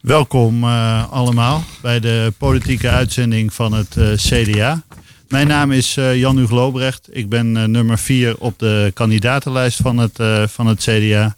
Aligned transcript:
Welkom 0.00 0.64
uh, 0.64 1.12
allemaal 1.12 1.62
bij 1.82 2.00
de 2.00 2.32
politieke 2.38 2.88
uitzending 2.88 3.52
van 3.52 3.72
het 3.72 3.96
uh, 3.96 4.12
CDA. 4.12 4.82
Mijn 5.28 5.46
naam 5.46 5.72
is 5.72 5.96
uh, 5.96 6.16
Jan-Hugo 6.16 6.54
Lobrecht. 6.54 7.08
Ik 7.10 7.28
ben 7.28 7.70
nummer 7.70 7.98
4 7.98 8.38
op 8.38 8.58
de 8.58 8.90
kandidatenlijst 8.94 9.80
van 9.82 9.98
het, 9.98 10.20
van 10.50 10.66
het 10.66 10.80
CDA. 10.80 11.36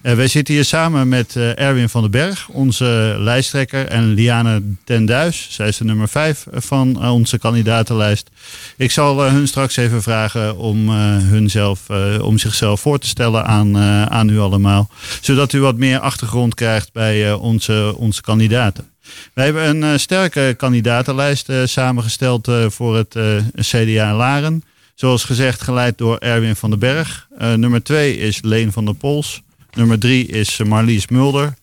Wij 0.00 0.28
zitten 0.28 0.54
hier 0.54 0.64
samen 0.64 1.08
met 1.08 1.36
Erwin 1.36 1.88
van 1.88 2.02
den 2.02 2.10
Berg, 2.10 2.48
onze 2.48 3.16
lijsttrekker, 3.18 3.86
en 3.86 4.14
Liane 4.14 4.62
Tenduis. 4.84 5.46
Zij 5.50 5.68
is 5.68 5.76
de 5.76 5.84
nummer 5.84 6.08
5 6.08 6.46
van 6.52 7.08
onze 7.08 7.38
kandidatenlijst. 7.38 8.30
Ik 8.76 8.90
zal 8.90 9.22
hun 9.22 9.48
straks 9.48 9.76
even 9.76 10.02
vragen 10.02 10.56
om, 10.56 10.90
hun 10.90 11.50
zelf, 11.50 11.80
om 12.20 12.38
zichzelf 12.38 12.80
voor 12.80 12.98
te 12.98 13.06
stellen 13.06 13.44
aan, 13.46 13.78
aan 14.10 14.28
u 14.28 14.38
allemaal. 14.38 14.90
Zodat 15.20 15.52
u 15.52 15.60
wat 15.60 15.76
meer 15.76 15.98
achtergrond 15.98 16.54
krijgt 16.54 16.92
bij 16.92 17.32
onze, 17.32 17.94
onze 17.96 18.22
kandidaten. 18.22 18.95
Wij 19.34 19.44
hebben 19.44 19.82
een 19.82 20.00
sterke 20.00 20.54
kandidatenlijst 20.56 21.50
samengesteld 21.64 22.50
voor 22.66 22.96
het 22.96 23.16
CDA 23.60 24.14
Laren. 24.14 24.62
Zoals 24.94 25.24
gezegd, 25.24 25.62
geleid 25.62 25.98
door 25.98 26.18
Erwin 26.18 26.56
van 26.56 26.70
den 26.70 26.78
Berg. 26.78 27.28
nummer 27.38 27.82
2 27.82 28.16
is 28.16 28.42
Leen 28.42 28.72
van 28.72 28.84
der 28.84 28.94
Pols. 28.94 29.42
Nummer 29.76 29.98
drie 29.98 30.26
is 30.26 30.58
eh, 30.58 30.66
Marlies 30.66 31.08
Mulder. 31.08 31.54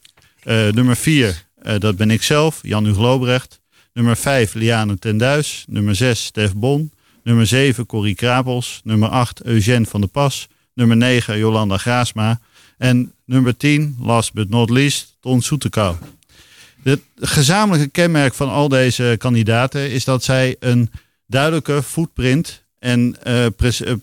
Nummer 0.43 0.95
vier, 0.95 1.45
uh, 1.63 1.73
dat 1.79 1.97
ben 1.97 2.11
ik 2.11 2.23
zelf, 2.23 2.59
Jan 2.61 2.85
Hugo 2.85 3.01
Lobrecht. 3.01 3.59
Nummer 3.93 4.17
vijf, 4.17 4.53
Liane 4.53 4.99
Tenduis. 4.99 5.65
Nummer 5.67 5.95
zes, 5.95 6.25
Stef 6.25 6.53
Bon. 6.53 6.91
Nummer 7.23 7.47
zeven, 7.47 7.85
Corrie 7.85 8.15
Krapels. 8.15 8.81
Nummer 8.83 9.09
acht, 9.09 9.45
Eugène 9.45 9.85
van 9.85 10.01
der 10.01 10.09
Pas. 10.09 10.47
Nummer 10.73 10.97
negen, 10.97 11.37
Jolanda 11.37 11.77
Graasma. 11.77 12.39
En 12.77 13.13
nummer 13.25 13.57
tien, 13.57 13.95
last 13.99 14.33
but 14.33 14.49
not 14.49 14.69
least, 14.69 15.15
Ton 15.19 15.41
Soetekau. 15.41 15.95
Het 16.83 17.01
gezamenlijke 17.15 17.89
kenmerk 17.89 18.33
van 18.33 18.49
al 18.49 18.67
deze 18.67 19.15
kandidaten 19.17 19.91
is 19.91 20.03
dat 20.03 20.23
zij 20.23 20.55
een 20.59 20.91
duidelijke 21.27 21.83
footprint 21.83 22.63
en 22.79 23.15
uh, 23.27 23.45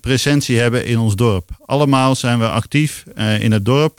presentie 0.01 0.59
hebben 0.59 0.87
in 0.87 0.99
ons 0.99 1.15
dorp. 1.15 1.51
Allemaal 1.65 2.15
zijn 2.15 2.39
we 2.39 2.49
actief 2.49 3.05
uh, 3.15 3.41
in 3.41 3.53
het 3.53 3.65
dorp, 3.65 3.99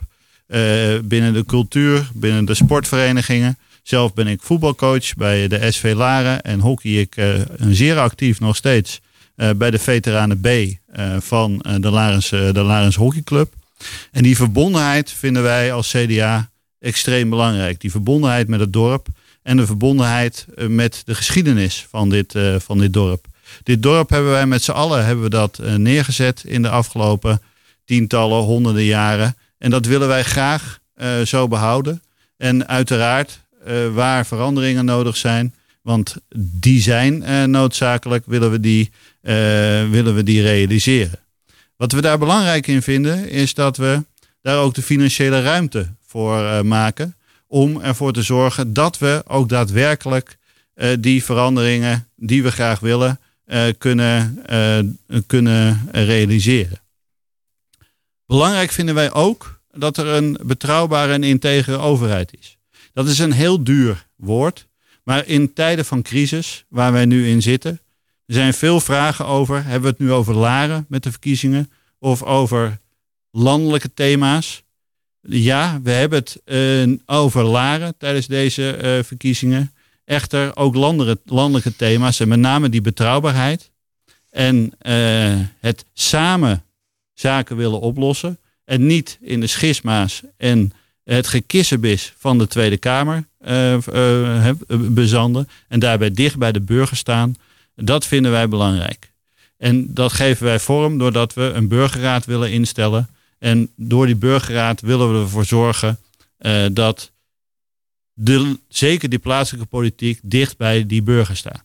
binnen 1.04 1.32
de 1.32 1.44
cultuur, 1.46 2.10
binnen 2.14 2.44
de 2.44 2.54
sportverenigingen. 2.54 3.58
Zelf 3.82 4.14
ben 4.14 4.26
ik 4.26 4.42
voetbalcoach 4.42 5.14
bij 5.14 5.48
de 5.48 5.70
SV 5.70 5.92
Laren 5.96 6.42
en 6.42 6.60
hockey 6.60 6.90
ik 6.90 7.16
zeer 7.58 7.98
actief 7.98 8.40
nog 8.40 8.56
steeds 8.56 9.00
bij 9.56 9.70
de 9.70 9.78
veteranen 9.78 10.40
B 10.40 10.48
van 11.18 11.58
de 11.80 11.90
Larens, 11.90 12.28
de 12.28 12.62
Larens 12.62 12.96
Hockeyclub. 12.96 13.52
En 14.10 14.22
die 14.22 14.36
verbondenheid 14.36 15.10
vinden 15.10 15.42
wij 15.42 15.72
als 15.72 15.90
CDA 15.90 16.51
extreem 16.82 17.30
belangrijk. 17.30 17.80
Die 17.80 17.90
verbondenheid 17.90 18.48
met 18.48 18.60
het 18.60 18.72
dorp 18.72 19.06
en 19.42 19.56
de 19.56 19.66
verbondenheid 19.66 20.46
met 20.68 21.02
de 21.04 21.14
geschiedenis 21.14 21.86
van 21.90 22.08
dit, 22.08 22.34
van 22.58 22.78
dit 22.78 22.92
dorp. 22.92 23.26
Dit 23.62 23.82
dorp 23.82 24.10
hebben 24.10 24.30
wij 24.30 24.46
met 24.46 24.62
z'n 24.62 24.70
allen 24.70 25.04
hebben 25.04 25.24
we 25.24 25.30
dat 25.30 25.58
eh, 25.58 25.74
neergezet 25.74 26.44
in 26.46 26.62
de 26.62 26.68
afgelopen 26.68 27.42
tientallen, 27.84 28.38
honderden 28.38 28.84
jaren. 28.84 29.36
En 29.58 29.70
dat 29.70 29.86
willen 29.86 30.08
wij 30.08 30.22
graag 30.22 30.80
zo 31.24 31.48
behouden. 31.48 32.02
En 32.36 32.68
uiteraard, 32.68 33.40
waar 33.92 34.26
veranderingen 34.26 34.84
nodig 34.84 35.16
zijn, 35.16 35.54
want 35.82 36.16
die 36.36 36.80
zijn 36.80 37.50
noodzakelijk, 37.50 38.24
willen 38.26 38.50
we 38.50 38.60
die, 38.60 38.90
willen 39.90 40.14
we 40.14 40.22
die 40.22 40.42
realiseren. 40.42 41.18
Wat 41.76 41.92
we 41.92 42.00
daar 42.00 42.18
belangrijk 42.18 42.66
in 42.66 42.82
vinden, 42.82 43.28
is 43.30 43.54
dat 43.54 43.76
we 43.76 44.04
daar 44.42 44.58
ook 44.58 44.74
de 44.74 44.82
financiële 44.82 45.42
ruimte 45.42 45.88
voor 46.12 46.66
maken. 46.66 47.16
Om 47.46 47.80
ervoor 47.80 48.12
te 48.12 48.22
zorgen 48.22 48.72
dat 48.72 48.98
we 48.98 49.22
ook 49.26 49.48
daadwerkelijk 49.48 50.36
die 51.00 51.24
veranderingen 51.24 52.08
die 52.16 52.42
we 52.42 52.50
graag 52.50 52.80
willen, 52.80 53.20
uh, 53.46 53.62
kunnen, 53.78 54.44
kunnen 55.26 55.88
realiseren. 55.92 56.80
Belangrijk 58.26 58.70
vinden 58.70 58.94
wij 58.94 59.12
ook 59.12 59.60
dat 59.72 59.96
er 59.96 60.06
een 60.06 60.38
betrouwbare 60.42 61.12
en 61.12 61.22
integere 61.22 61.76
overheid 61.76 62.36
is. 62.38 62.58
Dat 62.92 63.08
is 63.08 63.18
een 63.18 63.32
heel 63.32 63.64
duur 63.64 64.06
woord, 64.16 64.66
maar 65.02 65.26
in 65.26 65.52
tijden 65.52 65.84
van 65.84 66.02
crisis 66.02 66.64
waar 66.68 66.92
wij 66.92 67.04
nu 67.04 67.28
in 67.28 67.42
zitten, 67.42 67.80
er 68.26 68.34
zijn 68.34 68.54
veel 68.54 68.80
vragen 68.80 69.26
over. 69.26 69.64
Hebben 69.64 69.82
we 69.82 69.88
het 69.88 69.98
nu 69.98 70.12
over 70.12 70.34
Laren 70.34 70.86
met 70.88 71.02
de 71.02 71.10
verkiezingen 71.10 71.70
of 71.98 72.22
over 72.22 72.78
landelijke 73.30 73.94
thema's? 73.94 74.62
Ja, 75.22 75.80
we 75.82 75.90
hebben 75.90 76.18
het 76.18 76.40
uh, 76.44 76.96
over 77.06 77.44
Laren 77.44 77.94
tijdens 77.98 78.26
deze 78.26 78.78
uh, 78.82 79.04
verkiezingen. 79.04 79.72
Echter 80.04 80.56
ook 80.56 80.74
landelijke, 81.24 81.76
thema's 81.76 82.20
en 82.20 82.28
met 82.28 82.38
name 82.38 82.68
die 82.68 82.80
betrouwbaarheid 82.80 83.70
en 84.30 84.72
uh, 84.82 85.38
het 85.60 85.84
samen 85.92 86.64
zaken 87.14 87.56
willen 87.56 87.80
oplossen 87.80 88.38
en 88.64 88.86
niet 88.86 89.18
in 89.20 89.40
de 89.40 89.46
schisma's 89.46 90.22
en 90.36 90.72
het 91.04 91.26
gekissenbis 91.26 92.14
van 92.18 92.38
de 92.38 92.46
Tweede 92.46 92.76
Kamer 92.76 93.24
bezanden 94.68 95.48
en 95.68 95.80
daarbij 95.80 96.10
dicht 96.10 96.38
bij 96.38 96.52
de 96.52 96.60
burger 96.60 96.96
staan, 96.96 97.34
dat 97.74 98.06
vinden 98.06 98.30
wij 98.30 98.48
belangrijk. 98.48 99.12
En 99.58 99.94
dat 99.94 100.12
geven 100.12 100.44
wij 100.44 100.58
vorm 100.58 100.98
doordat 100.98 101.34
we 101.34 101.42
een 101.42 101.68
burgerraad 101.68 102.24
willen 102.24 102.52
instellen. 102.52 103.08
En 103.42 103.70
door 103.76 104.06
die 104.06 104.16
burgerraad 104.16 104.80
willen 104.80 105.12
we 105.12 105.20
ervoor 105.20 105.44
zorgen 105.44 105.98
uh, 106.38 106.66
dat 106.72 107.12
zeker 108.68 109.08
die 109.08 109.18
plaatselijke 109.18 109.68
politiek 109.68 110.20
dicht 110.22 110.56
bij 110.56 110.86
die 110.86 111.02
burger 111.02 111.36
staat. 111.36 111.64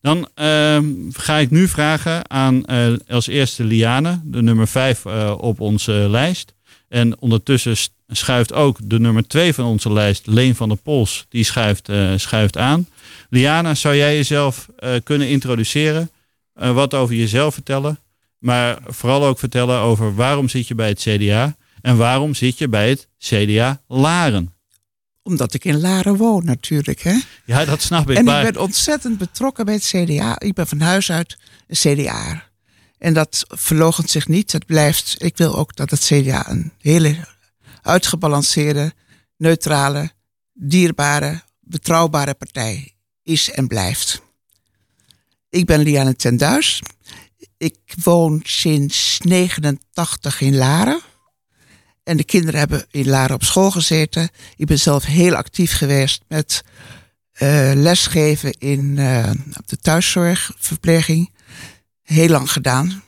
Dan 0.00 0.18
uh, 0.18 0.78
ga 1.12 1.36
ik 1.36 1.50
nu 1.50 1.68
vragen 1.68 2.30
aan 2.30 2.62
uh, 2.70 2.92
als 3.08 3.26
eerste 3.26 3.64
Liane, 3.64 4.20
de 4.24 4.42
nummer 4.42 4.68
5 4.68 5.04
uh, 5.04 5.22
eh, 5.22 5.38
op 5.38 5.60
onze 5.60 5.92
lijst. 5.92 6.54
En 6.88 7.18
ondertussen 7.18 7.76
schuift 8.08 8.52
ook 8.52 8.78
de 8.82 9.00
nummer 9.00 9.28
2 9.28 9.54
van 9.54 9.64
onze 9.64 9.92
lijst, 9.92 10.26
Leen 10.26 10.54
van 10.54 10.68
der 10.68 10.78
Pols, 10.78 11.26
die 11.28 11.44
schuift, 11.44 11.90
schuift 12.16 12.56
aan. 12.56 12.88
Liana, 13.30 13.74
zou 13.74 13.96
jij 13.96 14.16
jezelf 14.16 14.68
kunnen 15.02 15.28
introduceren? 15.28 16.10
wat 16.52 16.94
over 16.94 17.14
jezelf 17.14 17.54
vertellen? 17.54 17.98
Maar 18.38 18.78
vooral 18.86 19.24
ook 19.24 19.38
vertellen 19.38 19.80
over 19.80 20.14
waarom 20.14 20.48
zit 20.48 20.68
je 20.68 20.74
bij 20.74 20.88
het 20.88 21.00
CDA 21.00 21.56
en 21.80 21.96
waarom 21.96 22.34
zit 22.34 22.58
je 22.58 22.68
bij 22.68 22.88
het 22.88 23.08
CDA 23.18 23.82
Laren? 23.88 24.54
Omdat 25.22 25.54
ik 25.54 25.64
in 25.64 25.80
Laren 25.80 26.16
woon 26.16 26.44
natuurlijk. 26.44 27.00
Hè? 27.00 27.18
Ja, 27.44 27.64
dat 27.64 27.82
snap 27.82 28.10
ik. 28.10 28.16
En 28.16 28.28
ik 28.28 28.52
ben 28.52 28.62
ontzettend 28.62 29.18
betrokken 29.18 29.64
bij 29.64 29.74
het 29.74 29.84
CDA. 29.84 30.40
Ik 30.40 30.54
ben 30.54 30.66
van 30.66 30.80
huis 30.80 31.10
uit 31.10 31.38
een 31.66 31.76
CDA. 31.76 32.44
En 32.98 33.14
dat 33.14 33.44
verlogent 33.48 34.10
zich 34.10 34.28
niet. 34.28 34.52
Het 34.52 34.66
blijft, 34.66 35.14
ik 35.18 35.36
wil 35.36 35.56
ook 35.56 35.76
dat 35.76 35.90
het 35.90 36.00
CDA 36.00 36.50
een 36.50 36.72
hele 36.80 37.16
uitgebalanceerde, 37.82 38.92
neutrale, 39.36 40.10
dierbare, 40.52 41.42
betrouwbare 41.60 42.34
partij 42.34 42.94
is 43.22 43.50
en 43.50 43.66
blijft. 43.66 44.22
Ik 45.48 45.66
ben 45.66 45.80
Liane 45.80 46.16
Tenduis. 46.16 46.82
Ik 47.58 47.78
woon 48.02 48.40
sinds 48.44 49.18
89 49.24 50.40
in 50.40 50.56
Laren. 50.56 51.00
En 52.02 52.16
de 52.16 52.24
kinderen 52.24 52.58
hebben 52.58 52.86
in 52.90 53.08
Laren 53.08 53.34
op 53.34 53.44
school 53.44 53.70
gezeten. 53.70 54.28
Ik 54.56 54.66
ben 54.66 54.78
zelf 54.78 55.04
heel 55.04 55.34
actief 55.34 55.72
geweest 55.72 56.22
met 56.28 56.64
uh, 57.38 57.70
lesgeven 57.74 58.52
in 58.52 58.90
op 59.58 59.68
de 59.68 59.76
thuiszorgverpleging. 59.76 61.30
Heel 62.02 62.28
lang 62.28 62.52
gedaan. 62.52 63.02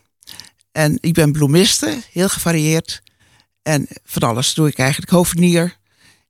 En 0.73 0.99
ik 1.01 1.15
ben 1.15 1.33
bloemiste, 1.33 2.03
heel 2.13 2.29
gevarieerd. 2.29 3.03
En 3.63 3.87
van 4.05 4.23
alles 4.23 4.55
doe 4.55 4.69
ik 4.69 4.79
eigenlijk. 4.79 5.11
Hovenier. 5.11 5.77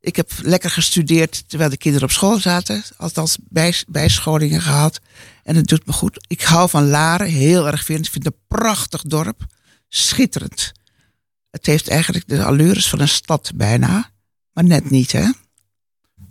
Ik 0.00 0.16
heb 0.16 0.31
lekker 0.42 0.70
gestudeerd 0.70 1.48
terwijl 1.48 1.70
de 1.70 1.76
kinderen 1.76 2.08
op 2.08 2.14
school 2.14 2.38
zaten. 2.38 2.82
Althans 2.96 3.38
bij, 3.49 3.75
bijscholingen 3.88 4.61
gehad. 4.61 5.00
En 5.43 5.56
het 5.56 5.67
doet 5.67 5.87
me 5.87 5.93
goed. 5.93 6.25
Ik 6.26 6.43
hou 6.43 6.69
van 6.69 6.88
Laren 6.88 7.26
heel 7.26 7.67
erg 7.67 7.84
veel. 7.84 7.96
Ik 7.96 8.11
vind 8.11 8.25
het 8.25 8.34
een 8.34 8.58
prachtig 8.58 9.02
dorp. 9.02 9.46
Schitterend. 9.88 10.73
Het 11.50 11.67
heeft 11.67 11.88
eigenlijk 11.88 12.28
de 12.28 12.44
allures 12.44 12.88
van 12.88 13.00
een 13.00 13.08
stad 13.08 13.52
bijna, 13.55 14.11
maar 14.52 14.64
net 14.64 14.90
niet, 14.90 15.12
hè? 15.12 15.31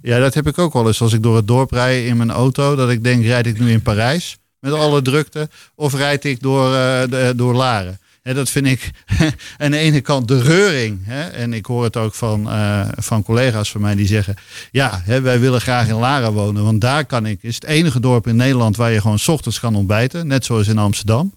Ja, 0.02 0.20
dat 0.20 0.34
heb 0.34 0.48
ik 0.48 0.58
ook 0.58 0.74
wel 0.74 0.88
eens 0.88 1.02
als 1.02 1.14
ik 1.14 1.24
door 1.24 1.36
het 1.36 1.48
dorp 1.48 1.72
rijd 1.72 2.06
in 2.06 2.18
mijn 2.18 2.32
auto. 2.32 2.76
Dat 2.76 2.90
ik 2.90 3.04
denk, 3.04 3.24
rijd 3.24 3.46
ik 3.46 3.60
nu 3.60 3.72
in 3.72 3.82
Parijs 3.82 4.38
met 4.60 4.74
alle 4.74 5.02
drukte? 5.02 5.50
Of 5.76 5.94
rijd 5.94 6.24
ik 6.24 6.42
door, 6.42 6.66
uh, 6.66 7.02
de, 7.02 7.34
door 7.36 7.54
Laren? 7.54 8.00
Dat 8.34 8.50
vind 8.50 8.68
ik 8.68 8.92
aan 9.58 9.72
de 9.72 9.78
ene 9.78 10.02
kant 10.02 10.28
de 10.28 10.42
reuring. 10.42 11.08
En 11.34 11.54
ik 11.54 11.66
hoor 11.66 11.84
het 11.84 11.98
ook 11.98 12.14
van, 12.14 12.48
uh, 12.48 12.88
van 12.96 13.24
collega's 13.24 13.72
van 13.72 13.82
mij 13.82 13.96
die 13.96 14.08
zeggen... 14.08 14.36
ja, 14.72 15.02
wij 15.06 15.40
willen 15.40 15.62
graag 15.62 15.88
in 15.88 15.96
Laren 15.96 16.34
wonen. 16.34 16.64
Want 16.64 16.82
daar 16.82 17.06
kan 17.06 17.26
ik... 17.26 17.40
is 17.42 17.56
het 17.56 17.64
enige 17.64 18.00
dorp 18.00 18.28
in 18.28 18.36
Nederland 18.36 18.76
waar 18.76 18.92
je 18.92 19.02
gewoon 19.02 19.20
ochtends 19.26 19.60
kan 19.60 19.76
ontbijten. 19.76 20.28
Net 20.28 20.46
zoals 20.46 20.68
in 20.68 20.78
Amsterdam 20.78 21.34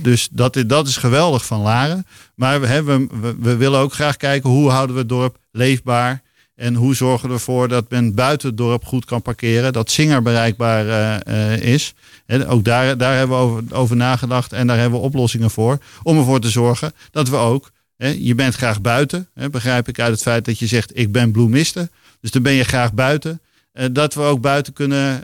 dus 0.00 0.28
dat, 0.30 0.64
dat 0.66 0.86
is 0.86 0.96
geweldig 0.96 1.46
van 1.46 1.60
Laren. 1.60 2.06
Maar 2.34 2.60
we, 2.60 2.84
we, 2.84 3.36
we, 3.40 3.56
willen 3.56 3.80
ook 3.80 3.92
graag 3.92 4.16
kijken 4.16 4.50
hoe 4.50 4.70
houden 4.70 4.94
we 4.94 5.00
het 5.00 5.08
dorp 5.08 5.36
leefbaar. 5.52 6.22
En 6.54 6.74
hoe 6.74 6.94
zorgen 6.94 7.28
we 7.28 7.34
ervoor 7.34 7.68
dat 7.68 7.90
men 7.90 8.14
buiten 8.14 8.48
het 8.48 8.56
dorp 8.56 8.84
goed 8.84 9.04
kan 9.04 9.22
parkeren, 9.22 9.72
dat 9.72 9.90
Singer 9.90 10.22
bereikbaar 10.22 10.84
uh, 11.28 11.56
is. 11.56 11.94
En 12.26 12.46
ook 12.46 12.64
daar, 12.64 12.96
daar 12.96 13.16
hebben 13.16 13.36
we 13.36 13.42
over, 13.42 13.62
over, 13.70 13.96
nagedacht 13.96 14.52
en 14.52 14.66
daar 14.66 14.78
hebben 14.78 14.98
we 14.98 15.04
oplossingen 15.04 15.50
voor. 15.50 15.78
Om 16.02 16.18
ervoor 16.18 16.40
te 16.40 16.50
zorgen 16.50 16.92
dat 17.10 17.28
we 17.28 17.36
ook, 17.36 17.70
hè, 17.96 18.08
je 18.18 18.34
bent 18.34 18.54
graag 18.54 18.80
buiten, 18.80 19.28
hè, 19.34 19.50
begrijp 19.50 19.88
ik 19.88 20.00
uit 20.00 20.12
het 20.12 20.22
feit 20.22 20.44
dat 20.44 20.58
je 20.58 20.66
zegt 20.66 20.98
ik 20.98 21.12
ben 21.12 21.32
bloemiste. 21.32 21.90
Dus 22.20 22.30
dan 22.30 22.42
ben 22.42 22.52
je 22.52 22.64
graag 22.64 22.92
buiten. 22.92 23.40
Uh, 23.74 23.86
dat 23.92 24.14
we 24.14 24.20
ook 24.20 24.40
buiten 24.40 24.72
kunnen, 24.72 25.22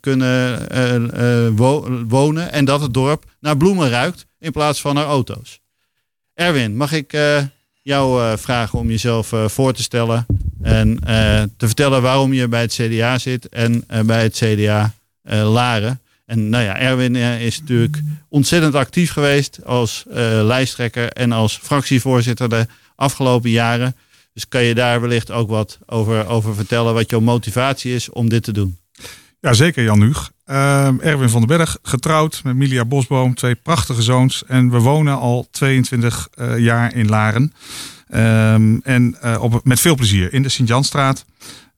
kunnen 0.00 1.56
wonen 2.08 2.52
en 2.52 2.64
dat 2.64 2.80
het 2.80 2.94
dorp 2.94 3.24
naar 3.40 3.56
bloemen 3.56 3.90
ruikt 3.90 4.26
in 4.38 4.52
plaats 4.52 4.80
van 4.80 4.94
naar 4.94 5.04
auto's. 5.04 5.60
Erwin, 6.34 6.76
mag 6.76 6.92
ik 6.92 7.16
jou 7.82 8.38
vragen 8.38 8.78
om 8.78 8.88
jezelf 8.90 9.32
voor 9.46 9.72
te 9.72 9.82
stellen 9.82 10.26
en 10.62 10.98
te 11.56 11.66
vertellen 11.66 12.02
waarom 12.02 12.32
je 12.32 12.48
bij 12.48 12.60
het 12.60 12.72
CDA 12.72 13.18
zit 13.18 13.48
en 13.48 13.84
bij 14.06 14.22
het 14.22 14.34
CDA 14.34 14.92
eh, 15.22 15.52
Laren. 15.52 16.00
En 16.32 16.48
nou 16.48 16.64
ja, 16.64 16.78
Erwin 16.78 17.16
is 17.16 17.60
natuurlijk 17.60 18.02
ontzettend 18.28 18.74
actief 18.74 19.12
geweest 19.12 19.64
als 19.64 20.04
lijsttrekker 20.42 21.08
en 21.08 21.32
als 21.32 21.58
fractievoorzitter 21.62 22.48
de 22.48 22.66
afgelopen 22.96 23.50
jaren. 23.50 23.96
Dus 24.34 24.48
kan 24.48 24.62
je 24.62 24.74
daar 24.74 25.00
wellicht 25.00 25.30
ook 25.30 25.48
wat 25.48 25.78
over, 25.86 26.26
over 26.26 26.54
vertellen, 26.54 26.94
wat 26.94 27.10
jouw 27.10 27.20
motivatie 27.20 27.94
is 27.94 28.10
om 28.10 28.28
dit 28.28 28.42
te 28.42 28.52
doen? 28.52 28.78
Ja, 29.40 29.52
zeker 29.52 29.84
Jan 29.84 30.00
Huug. 30.00 30.30
Erwin 30.44 31.28
van 31.28 31.46
den 31.46 31.56
Berg, 31.56 31.78
getrouwd 31.82 32.40
met 32.44 32.56
Milia 32.56 32.84
Bosboom, 32.84 33.34
twee 33.34 33.54
prachtige 33.54 34.02
zoons. 34.02 34.44
En 34.46 34.70
we 34.70 34.78
wonen 34.78 35.18
al 35.18 35.48
22 35.50 36.28
jaar 36.56 36.94
in 36.94 37.08
Laren. 37.08 37.52
Um, 38.14 38.80
en 38.82 39.16
op, 39.40 39.60
met 39.64 39.80
veel 39.80 39.94
plezier 39.94 40.32
in 40.32 40.42
de 40.42 40.48
Sint-Janstraat. 40.48 41.24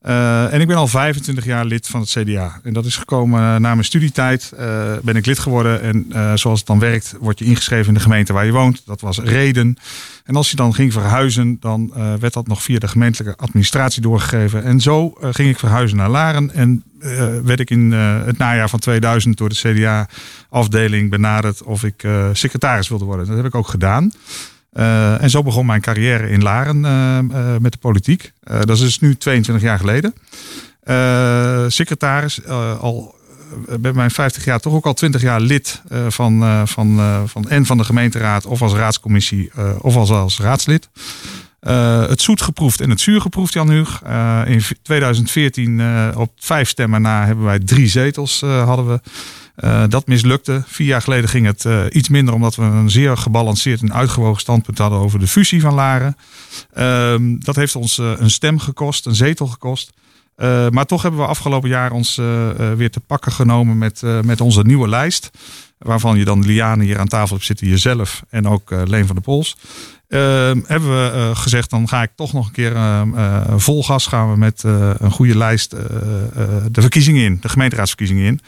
Uh, 0.05 0.53
en 0.53 0.61
ik 0.61 0.67
ben 0.67 0.75
al 0.75 0.87
25 0.87 1.45
jaar 1.45 1.65
lid 1.65 1.87
van 1.87 1.99
het 1.99 2.09
CDA. 2.09 2.59
En 2.63 2.73
dat 2.73 2.85
is 2.85 2.95
gekomen 2.95 3.39
uh, 3.39 3.47
na 3.47 3.59
mijn 3.59 3.83
studietijd. 3.83 4.51
Uh, 4.59 4.93
ben 5.03 5.15
ik 5.15 5.25
lid 5.25 5.39
geworden. 5.39 5.81
En 5.81 6.05
zoals 6.37 6.59
het 6.59 6.67
dan 6.67 6.79
werkt, 6.79 7.15
word 7.19 7.39
je 7.39 7.45
ingeschreven 7.45 7.87
in 7.87 7.93
de 7.93 7.99
gemeente 7.99 8.33
waar 8.33 8.45
je 8.45 8.51
woont. 8.51 8.81
Dat 8.85 9.01
was 9.01 9.19
reden. 9.19 9.77
En 10.23 10.35
als 10.35 10.49
je 10.49 10.55
dan 10.55 10.73
ging 10.73 10.93
verhuizen, 10.93 11.57
dan 11.59 11.93
werd 12.19 12.33
dat 12.33 12.47
nog 12.47 12.63
via 12.63 12.79
de 12.79 12.87
gemeentelijke 12.87 13.37
administratie 13.41 14.01
doorgegeven. 14.01 14.63
En 14.63 14.79
zo 14.79 15.17
ging 15.21 15.49
ik 15.49 15.59
verhuizen 15.59 15.97
naar 15.97 16.09
Laren. 16.09 16.51
En 16.53 16.83
werd 17.43 17.59
ik 17.59 17.69
in 17.69 17.91
het 17.91 18.37
najaar 18.37 18.69
van 18.69 18.79
2000 18.79 19.37
door 19.37 19.49
de 19.49 19.55
CDA-afdeling 19.55 21.09
benaderd 21.09 21.63
of 21.63 21.83
ik 21.83 22.07
secretaris 22.33 22.89
wilde 22.89 23.05
worden. 23.05 23.27
Dat 23.27 23.35
heb 23.35 23.45
ik 23.45 23.55
ook 23.55 23.67
gedaan. 23.67 24.11
Uh, 24.75 25.21
en 25.21 25.29
zo 25.29 25.43
begon 25.43 25.65
mijn 25.65 25.81
carrière 25.81 26.29
in 26.29 26.43
Laren 26.43 26.77
uh, 26.83 27.17
uh, 27.31 27.57
met 27.59 27.71
de 27.71 27.77
politiek. 27.77 28.31
dat 28.43 28.69
is 28.69 28.79
dus 28.79 28.99
nu 28.99 29.15
22 29.15 29.63
jaar 29.63 29.79
geleden. 29.79 30.13
secretaris, 31.71 32.47
al 32.79 33.15
bij 33.79 33.93
mijn 33.93 34.11
50 34.11 34.45
jaar 34.45 34.59
toch 34.59 34.73
ook 34.73 34.85
al 34.85 34.93
20 34.93 35.21
jaar 35.21 35.39
lid 35.39 35.81
van, 36.07 36.67
van, 36.67 36.99
van 37.25 37.49
en 37.49 37.65
van 37.65 37.77
de 37.77 37.83
gemeenteraad 37.83 38.45
of 38.45 38.61
als 38.61 38.73
raadscommissie 38.73 39.51
of 39.81 39.95
als, 39.95 40.09
als 40.09 40.39
raadslid. 40.39 40.89
het 42.09 42.21
zoet 42.21 42.41
geproefd 42.41 42.81
en 42.81 42.89
het 42.89 43.01
zuur 43.01 43.21
geproefd, 43.21 43.53
Jan 43.53 43.69
Huug. 43.69 44.01
in 44.45 44.61
2014 44.81 45.81
op 46.15 46.31
vijf 46.35 46.69
stemmen 46.69 47.01
na 47.01 47.25
hebben 47.25 47.45
wij 47.45 47.59
drie 47.59 47.87
zetels 47.87 48.41
hadden 48.41 48.87
we. 48.87 48.99
Uh, 49.63 49.83
dat 49.89 50.07
mislukte. 50.07 50.63
Vier 50.65 50.87
jaar 50.87 51.01
geleden 51.01 51.29
ging 51.29 51.45
het 51.45 51.63
uh, 51.63 51.83
iets 51.91 52.09
minder 52.09 52.33
omdat 52.33 52.55
we 52.55 52.63
een 52.63 52.89
zeer 52.89 53.17
gebalanceerd 53.17 53.81
en 53.81 53.93
uitgewogen 53.93 54.41
standpunt 54.41 54.77
hadden 54.77 54.99
over 54.99 55.19
de 55.19 55.27
fusie 55.27 55.61
van 55.61 55.73
Laren. 55.73 56.17
Uh, 56.77 57.15
dat 57.39 57.55
heeft 57.55 57.75
ons 57.75 57.97
uh, 57.97 58.11
een 58.17 58.31
stem 58.31 58.59
gekost, 58.59 59.05
een 59.05 59.15
zetel 59.15 59.47
gekost. 59.47 59.91
Maar 60.69 60.85
toch 60.85 61.01
hebben 61.01 61.19
we 61.19 61.25
afgelopen 61.25 61.69
jaar 61.69 61.91
ons 61.91 62.15
weer 62.75 62.91
te 62.91 62.99
pakken 62.99 63.31
genomen 63.31 63.77
met, 63.77 64.01
met 64.23 64.41
onze 64.41 64.61
nieuwe 64.61 64.89
lijst. 64.89 65.29
Waarvan 65.77 66.17
je 66.17 66.25
dan 66.25 66.45
Liane 66.45 66.83
hier 66.83 66.99
aan 66.99 67.07
tafel 67.07 67.35
hebt 67.35 67.47
zitten, 67.47 67.67
jezelf 67.67 68.23
en 68.29 68.47
ook 68.47 68.69
Leen 68.69 69.05
van 69.05 69.15
der 69.15 69.23
Pols. 69.23 69.57
Ehm, 70.07 70.59
hebben 70.65 70.89
we 70.89 71.31
gezegd, 71.35 71.69
dan 71.69 71.87
ga 71.87 72.01
ik 72.01 72.11
toch 72.15 72.33
nog 72.33 72.47
een 72.47 72.53
keer 72.53 72.75
uh, 72.75 73.01
vol 73.55 73.83
gas 73.83 74.07
gaan 74.07 74.31
we 74.31 74.37
met 74.37 74.63
een 74.97 75.11
goede 75.11 75.37
lijst 75.37 75.69
de 76.71 76.81
verkiezingen 76.81 77.23
in, 77.23 77.37
de 77.41 77.49
gemeenteraadsverkiezingen 77.49 78.25
in. 78.25 78.39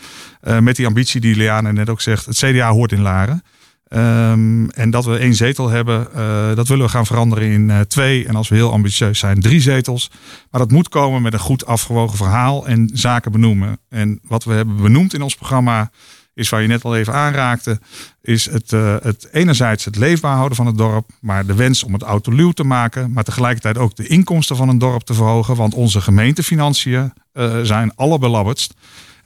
met 0.63 0.75
die 0.75 0.85
ambitie 0.85 1.21
die 1.21 1.35
Liane 1.35 1.73
net 1.73 1.89
ook 1.89 2.01
zegt, 2.01 2.25
het 2.25 2.37
CDA 2.37 2.71
hoort 2.71 2.91
in 2.91 3.01
Laren. 3.01 3.43
Um, 3.89 4.69
en 4.69 4.89
dat 4.89 5.05
we 5.05 5.17
één 5.17 5.35
zetel 5.35 5.69
hebben, 5.69 6.07
dat 6.55 6.67
willen 6.67 6.85
we 6.85 6.91
gaan 6.91 7.05
veranderen 7.05 7.49
in 7.51 7.85
twee. 7.87 8.27
En 8.27 8.35
als 8.35 8.49
we 8.49 8.55
heel 8.55 8.71
ambitieus 8.71 9.19
zijn, 9.19 9.41
drie 9.41 9.61
zetels. 9.61 10.11
Maar 10.51 10.61
dat 10.61 10.71
moet 10.71 10.89
komen 10.89 11.21
met 11.21 11.33
een 11.33 11.39
goed 11.39 11.65
afgewogen 11.65 12.17
verhaal 12.17 12.67
en 12.67 12.89
zaken 12.93 13.31
benoemen. 13.31 13.79
En 13.89 14.19
wat 14.23 14.43
we 14.43 14.53
hebben 14.53 14.81
benoemd 14.81 15.13
in 15.13 15.21
ons 15.21 15.35
programma 15.35 15.91
is 16.37 16.49
waar 16.49 16.61
je 16.61 16.67
net 16.67 16.83
al 16.83 16.95
even 16.95 17.13
aanraakte, 17.13 17.79
is 18.21 18.51
het, 18.51 18.71
uh, 18.71 18.95
het 19.01 19.27
enerzijds 19.31 19.85
het 19.85 19.95
leefbaar 19.95 20.35
houden 20.35 20.57
van 20.57 20.65
het 20.65 20.77
dorp, 20.77 21.09
maar 21.19 21.45
de 21.45 21.55
wens 21.55 21.83
om 21.83 21.93
het 21.93 22.01
autoluw 22.01 22.51
te 22.51 22.63
maken, 22.63 23.13
maar 23.13 23.23
tegelijkertijd 23.23 23.77
ook 23.77 23.95
de 23.95 24.07
inkomsten 24.07 24.55
van 24.55 24.69
een 24.69 24.77
dorp 24.77 25.01
te 25.01 25.13
verhogen, 25.13 25.55
want 25.55 25.73
onze 25.73 26.01
gemeentefinanciën 26.01 27.13
uh, 27.33 27.59
zijn 27.61 27.95
allerbelabberdst. 27.95 28.73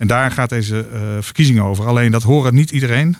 En 0.01 0.07
daar 0.07 0.31
gaat 0.31 0.49
deze 0.49 0.85
uh, 0.93 0.99
verkiezing 1.19 1.59
over. 1.59 1.87
Alleen 1.87 2.11
dat 2.11 2.23
horen 2.23 2.53
niet 2.53 2.71
iedereen, 2.71 3.17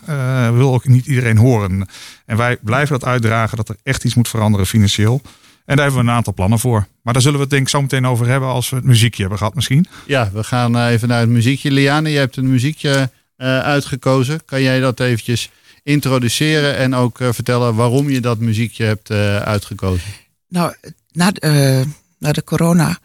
wil 0.52 0.74
ook 0.74 0.86
niet 0.86 1.06
iedereen 1.06 1.36
horen. 1.36 1.88
En 2.26 2.36
wij 2.36 2.56
blijven 2.62 2.98
dat 2.98 3.08
uitdragen 3.08 3.56
dat 3.56 3.68
er 3.68 3.76
echt 3.82 4.04
iets 4.04 4.14
moet 4.14 4.28
veranderen 4.28 4.66
financieel. 4.66 5.20
En 5.64 5.76
daar 5.76 5.84
hebben 5.84 6.04
we 6.04 6.10
een 6.10 6.16
aantal 6.16 6.34
plannen 6.34 6.58
voor. 6.58 6.86
Maar 7.02 7.12
daar 7.12 7.22
zullen 7.22 7.36
we 7.36 7.42
het 7.42 7.52
denk 7.52 7.62
ik 7.62 7.68
zo 7.68 7.80
meteen 7.80 8.06
over 8.06 8.26
hebben 8.26 8.48
als 8.48 8.70
we 8.70 8.76
het 8.76 8.84
muziekje 8.84 9.20
hebben 9.20 9.38
gehad 9.38 9.54
misschien. 9.54 9.86
Ja, 10.06 10.30
we 10.32 10.44
gaan 10.44 10.86
even 10.86 11.08
naar 11.08 11.20
het 11.20 11.28
muziekje. 11.28 11.70
Liane, 11.70 12.10
je 12.10 12.18
hebt 12.18 12.36
een 12.36 12.50
muziekje 12.50 13.10
uh, 13.36 13.58
uitgekozen. 13.58 14.44
Kan 14.44 14.62
jij 14.62 14.80
dat 14.80 15.00
eventjes 15.00 15.50
introduceren 15.82 16.76
en 16.76 16.94
ook 16.94 17.20
uh, 17.20 17.28
vertellen 17.32 17.74
waarom 17.74 18.10
je 18.10 18.20
dat 18.20 18.38
muziekje 18.38 18.84
hebt 18.84 19.10
uh, 19.10 19.36
uitgekozen? 19.36 20.10
Nou, 20.48 20.74
na 21.10 21.30
de, 21.30 21.84
na 22.18 22.32
de 22.32 22.44
corona 22.44 22.98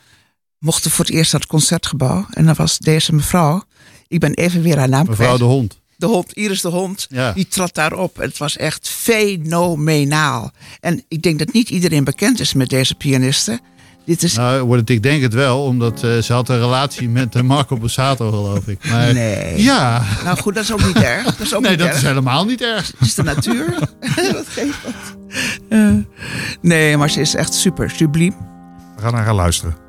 mochten 0.59 0.91
voor 0.91 1.05
het 1.05 1.13
eerst 1.13 1.31
naar 1.31 1.41
het 1.41 1.49
concertgebouw. 1.49 2.25
En 2.29 2.45
dan 2.45 2.55
was 2.55 2.77
deze 2.77 3.13
mevrouw, 3.13 3.63
ik 4.07 4.19
ben 4.19 4.33
even 4.33 4.61
weer 4.61 4.77
haar 4.77 4.89
naam 4.89 5.05
Mevrouw 5.07 5.37
de 5.37 5.43
Hond. 5.43 5.79
De 5.97 6.05
hond, 6.05 6.33
Iris 6.33 6.61
de 6.61 6.67
Hond, 6.67 7.07
ja. 7.09 7.31
die 7.31 7.47
trad 7.47 7.73
daarop. 7.73 8.17
Het 8.17 8.37
was 8.37 8.57
echt 8.57 8.89
fenomenaal. 8.89 10.51
En 10.79 11.03
ik 11.07 11.21
denk 11.21 11.39
dat 11.39 11.53
niet 11.53 11.69
iedereen 11.69 12.03
bekend 12.03 12.39
is 12.39 12.53
met 12.53 12.69
deze 12.69 12.95
pianiste. 12.95 13.59
Dit 14.05 14.23
is... 14.23 14.33
Nou, 14.33 14.81
ik 14.85 15.03
denk 15.03 15.21
het 15.21 15.33
wel, 15.33 15.63
omdat 15.63 16.03
uh, 16.03 16.17
ze 16.17 16.33
had 16.33 16.49
een 16.49 16.59
relatie 16.59 17.09
met 17.09 17.41
Marco 17.41 17.77
Bussato, 17.77 18.29
geloof 18.29 18.67
ik. 18.67 18.89
Maar, 18.89 19.13
nee. 19.13 19.61
Ja. 19.61 20.03
Nou 20.23 20.37
goed, 20.37 20.55
dat 20.55 20.63
is 20.63 20.71
ook 20.71 20.85
niet 20.85 20.95
erg. 20.95 21.23
Dat 21.23 21.39
is 21.39 21.53
ook 21.53 21.61
nee, 21.61 21.69
niet 21.69 21.79
dat 21.79 21.87
erg. 21.87 21.97
is 21.97 22.03
helemaal 22.03 22.45
niet 22.45 22.61
erg. 22.61 22.91
Het 22.97 23.07
is 23.07 23.15
de 23.15 23.23
natuur. 23.23 23.79
dat 24.33 24.47
geeft 24.47 24.83
wat. 24.83 25.17
Uh, 25.69 25.95
nee, 26.61 26.97
maar 26.97 27.09
ze 27.09 27.21
is 27.21 27.35
echt 27.35 27.53
super, 27.53 27.89
subliem. 27.89 28.35
We 28.95 29.01
gaan 29.01 29.13
naar 29.13 29.23
haar 29.23 29.35
luisteren. 29.35 29.86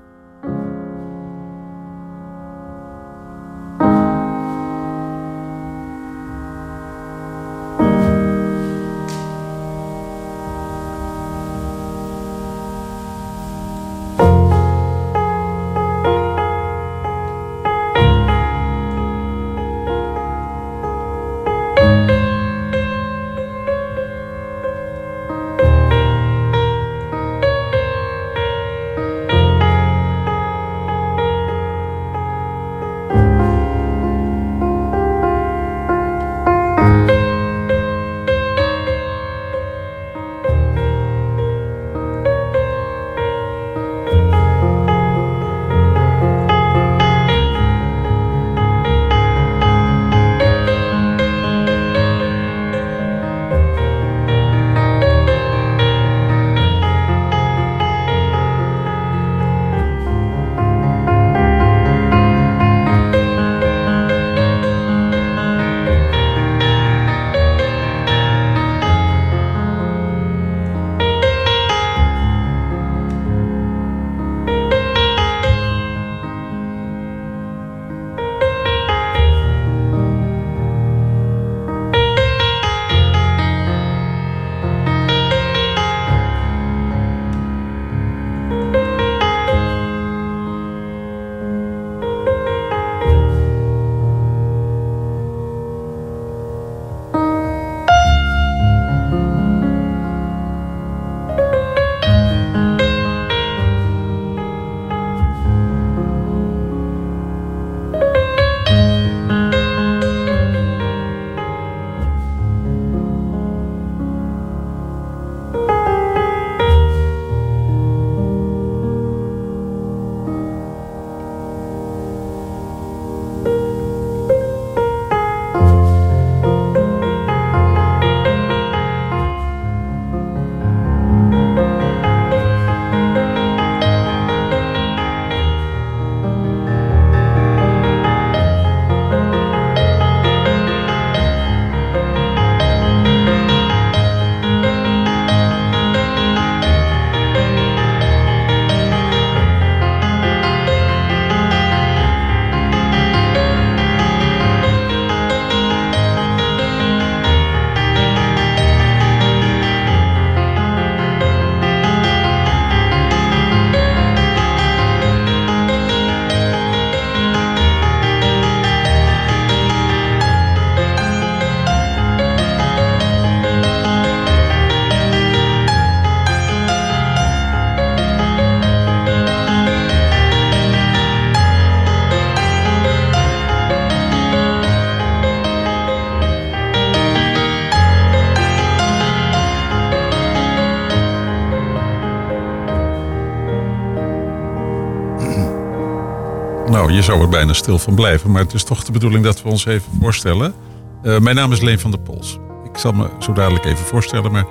Nou, 196.88 197.00
je 197.00 197.06
zou 197.06 197.22
er 197.22 197.28
bijna 197.28 197.52
stil 197.52 197.78
van 197.78 197.94
blijven, 197.94 198.30
maar 198.30 198.42
het 198.42 198.52
is 198.52 198.64
toch 198.64 198.84
de 198.84 198.92
bedoeling 198.92 199.24
dat 199.24 199.42
we 199.42 199.48
ons 199.48 199.66
even 199.66 199.92
voorstellen. 200.00 200.54
Uh, 201.02 201.18
mijn 201.18 201.36
naam 201.36 201.52
is 201.52 201.60
Leen 201.60 201.78
van 201.78 201.90
der 201.90 202.00
Pols. 202.00 202.38
Ik 202.72 202.78
zal 202.78 202.92
me 202.92 203.08
zo 203.18 203.32
dadelijk 203.32 203.64
even 203.64 203.84
voorstellen, 203.84 204.32
maar 204.32 204.46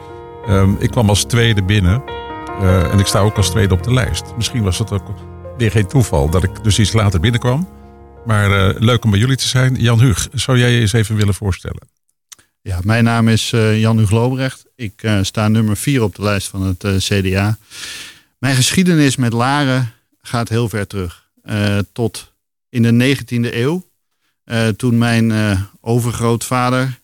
um, 0.49 0.77
ik 0.79 0.91
kwam 0.91 1.09
als 1.09 1.23
tweede 1.23 1.63
binnen. 1.63 2.03
Uh, 2.61 2.93
en 2.93 2.99
ik 2.99 3.05
sta 3.05 3.19
ook 3.19 3.37
als 3.37 3.49
tweede 3.49 3.73
op 3.73 3.83
de 3.83 3.93
lijst. 3.93 4.23
Misschien 4.35 4.63
was 4.63 4.77
het 4.77 4.91
ook 4.91 5.07
weer 5.57 5.71
geen 5.71 5.87
toeval 5.87 6.29
dat 6.29 6.43
ik 6.43 6.63
dus 6.63 6.79
iets 6.79 6.93
later 6.93 7.19
binnenkwam. 7.19 7.69
Maar 8.25 8.49
uh, 8.49 8.81
leuk 8.81 9.03
om 9.03 9.11
bij 9.11 9.19
jullie 9.19 9.37
te 9.37 9.47
zijn. 9.47 9.75
Jan 9.75 9.99
Hug, 9.99 10.27
zou 10.33 10.57
jij 10.57 10.71
je 10.71 10.79
eens 10.79 10.93
even 10.93 11.15
willen 11.15 11.33
voorstellen? 11.33 11.87
Ja, 12.61 12.79
mijn 12.83 13.03
naam 13.03 13.27
is 13.27 13.49
Jan 13.75 13.97
Hug 13.97 14.11
Lobrecht. 14.11 14.65
Ik 14.75 15.09
sta 15.21 15.47
nummer 15.47 15.77
vier 15.77 16.03
op 16.03 16.15
de 16.15 16.21
lijst 16.21 16.47
van 16.47 16.61
het 16.61 17.03
CDA. 17.03 17.57
Mijn 18.37 18.55
geschiedenis 18.55 19.15
met 19.15 19.33
Laren 19.33 19.93
gaat 20.21 20.49
heel 20.49 20.69
ver 20.69 20.87
terug. 20.87 21.26
Uh, 21.49 21.77
tot 21.93 22.31
in 22.69 22.81
de 22.81 23.15
19e 23.17 23.53
eeuw. 23.53 23.89
Uh, 24.45 24.67
toen 24.67 24.97
mijn 24.97 25.29
uh, 25.29 25.61
overgrootvader, 25.81 26.99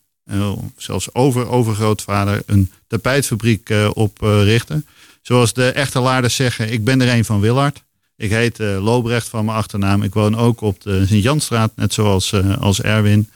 zelfs 0.78 1.14
over-overgrootvader, 1.14 2.44
een 2.46 2.72
tapijtfabriek 2.88 3.74
oprichtte. 3.94 4.84
Zoals 5.22 5.54
de 5.54 5.72
echte 5.72 6.00
Laarders 6.00 6.36
zeggen, 6.36 6.72
ik 6.72 6.84
ben 6.84 7.02
er 7.02 7.14
een 7.14 7.26
van 7.26 7.40
Willard. 7.40 7.84
Ik 8.18 8.32
heet 8.32 8.58
Lobrecht 8.58 9.28
van 9.28 9.46
mijn 9.46 9.58
achternaam. 9.58 10.04
Ik 10.04 10.14
woon 10.14 10.38
ook 10.38 10.62
op 10.62 10.82
de 10.82 11.06
Sint-Janstraat, 11.08 11.72
net 11.76 11.94
zoals 11.94 12.34
als 12.60 12.82
Erwin. 12.82 13.30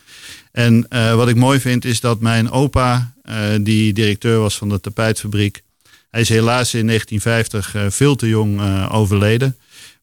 En 0.52 0.88
wat 0.90 1.30
ik 1.30 1.36
mooi 1.36 1.60
vind 1.60 1.86
is 1.86 2.00
dat 2.00 2.20
mijn 2.20 2.52
opa, 2.52 3.14
die 3.62 3.94
directeur 3.94 4.40
was 4.40 4.58
van 4.58 4.70
de 4.70 4.80
tapijtfabriek, 4.80 5.62
hij 6.10 6.22
is 6.22 6.30
helaas 6.30 6.74
in 6.74 6.88
1950 6.88 7.94
veel 7.96 8.16
te 8.16 8.28
jong 8.28 8.62
overleden. 8.90 9.58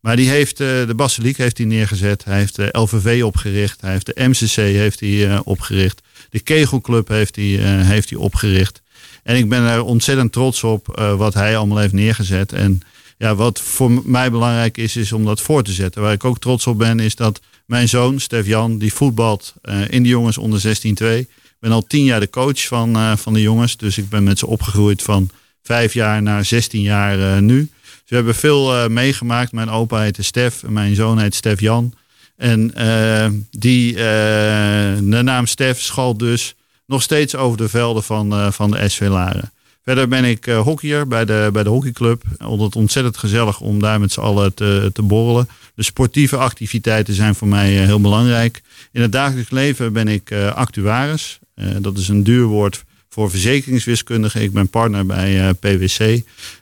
Maar 0.04 0.16
die 0.16 0.28
heeft 0.28 0.61
uh, 0.61 0.87
de 0.87 0.94
Basiliek 0.96 1.37
heeft 1.37 1.58
hij 1.58 1.66
neergezet. 1.66 2.25
Hij 2.25 2.38
heeft 2.38 2.56
de 2.56 2.68
LVV 2.73 3.23
opgericht. 3.25 3.80
Hij 3.80 3.92
heeft 3.92 4.06
de 4.06 4.28
MCC 4.28 4.54
heeft 4.54 5.00
hij, 5.00 5.08
uh, 5.08 5.40
opgericht. 5.44 6.02
De 6.30 6.40
Kegelclub 6.40 7.08
heeft 7.08 7.37
hij, 7.37 7.44
heeft 7.84 8.11
hij 8.11 8.18
opgericht. 8.18 8.82
En 9.23 9.37
ik 9.37 9.49
ben 9.49 9.62
er 9.62 9.82
ontzettend 9.82 10.32
trots 10.32 10.64
op 10.64 10.87
wat 11.16 11.34
hij 11.34 11.56
allemaal 11.56 11.78
heeft 11.78 11.92
neergezet. 11.92 12.52
En 12.52 12.80
ja, 13.18 13.34
wat 13.34 13.61
voor 13.61 14.02
mij 14.04 14.30
belangrijk 14.30 14.76
is, 14.76 14.96
is 14.96 15.12
om 15.12 15.25
dat 15.25 15.40
voor 15.40 15.62
te 15.62 15.73
zetten. 15.73 16.02
Waar 16.02 16.12
ik 16.12 16.25
ook 16.25 16.38
trots 16.38 16.66
op 16.66 16.78
ben, 16.78 17.00
is 17.00 17.14
dat 17.14 17.40
mijn 17.66 17.88
zoon, 17.88 18.20
Stef 18.20 18.46
Jan, 18.46 18.78
die 18.78 18.94
voetbalt 18.94 19.54
in 19.88 20.02
de 20.02 20.08
jongens 20.08 20.38
onder 20.38 20.61
16-2. 20.61 20.62
Ik 20.62 21.28
ben 21.61 21.73
al 21.73 21.87
tien 21.87 22.04
jaar 22.04 22.20
de 22.20 22.30
coach 22.30 22.66
van, 22.66 23.18
van 23.18 23.32
de 23.32 23.40
jongens. 23.40 23.76
Dus 23.76 23.99
ik 23.99 24.08
ben 24.08 24.25
met 24.25 24.38
ze 24.38 24.46
opgegroeid 24.46 25.02
van 25.02 25.30
vijf 25.62 25.94
jaar 25.94 26.23
naar 26.23 26.44
16 26.44 26.82
jaar 26.82 27.42
nu 27.42 27.70
we 28.14 28.21
hebben 28.21 28.40
veel 28.40 28.75
uh, 28.75 28.88
meegemaakt. 28.88 29.52
Mijn 29.52 29.71
opa 29.71 30.00
heette 30.00 30.23
Stef 30.23 30.62
en 30.62 30.73
mijn 30.73 30.94
zoon 30.94 31.18
heet 31.18 31.35
Stef 31.35 31.61
Jan. 31.61 31.94
En 32.37 32.73
uh, 32.78 33.26
die, 33.50 33.92
uh, 33.92 33.99
de 33.99 35.21
naam 35.23 35.47
Stef 35.47 35.80
schalt 35.80 36.18
dus 36.18 36.54
nog 36.87 37.02
steeds 37.02 37.37
over 37.37 37.56
de 37.59 37.68
velden 37.68 38.02
van, 38.02 38.52
van 38.52 38.71
de 38.71 38.88
SV 38.88 39.06
Laren. 39.09 39.52
Verder 39.85 40.09
ben 40.09 40.25
ik 40.25 40.44
hockeyer 40.44 41.09
bij 41.09 41.25
de, 41.25 41.49
bij 41.52 41.62
de 41.62 41.68
hockeyclub. 41.68 42.23
Altijd 42.38 42.76
ontzettend 42.76 43.16
gezellig 43.16 43.61
om 43.61 43.80
daar 43.80 44.00
met 44.00 44.12
z'n 44.12 44.21
allen 44.21 44.54
te, 44.54 44.90
te 44.92 45.02
borrelen. 45.02 45.49
De 45.75 45.83
sportieve 45.83 46.37
activiteiten 46.37 47.14
zijn 47.14 47.35
voor 47.35 47.49
mij 47.49 47.68
heel 47.68 48.00
belangrijk. 48.00 48.62
In 48.92 49.02
het 49.02 49.12
dagelijks 49.12 49.50
leven 49.50 49.92
ben 49.92 50.09
ik 50.09 50.33
actuaris. 50.33 51.38
dat 51.78 51.99
is 51.99 52.09
een 52.09 52.23
duur 52.23 52.44
woord 52.44 52.85
voor 53.14 53.30
verzekeringswiskundigen. 53.30 54.42
Ik 54.42 54.52
ben 54.52 54.68
partner 54.68 55.06
bij 55.06 55.40
eh, 55.40 55.50
PwC. 55.61 55.99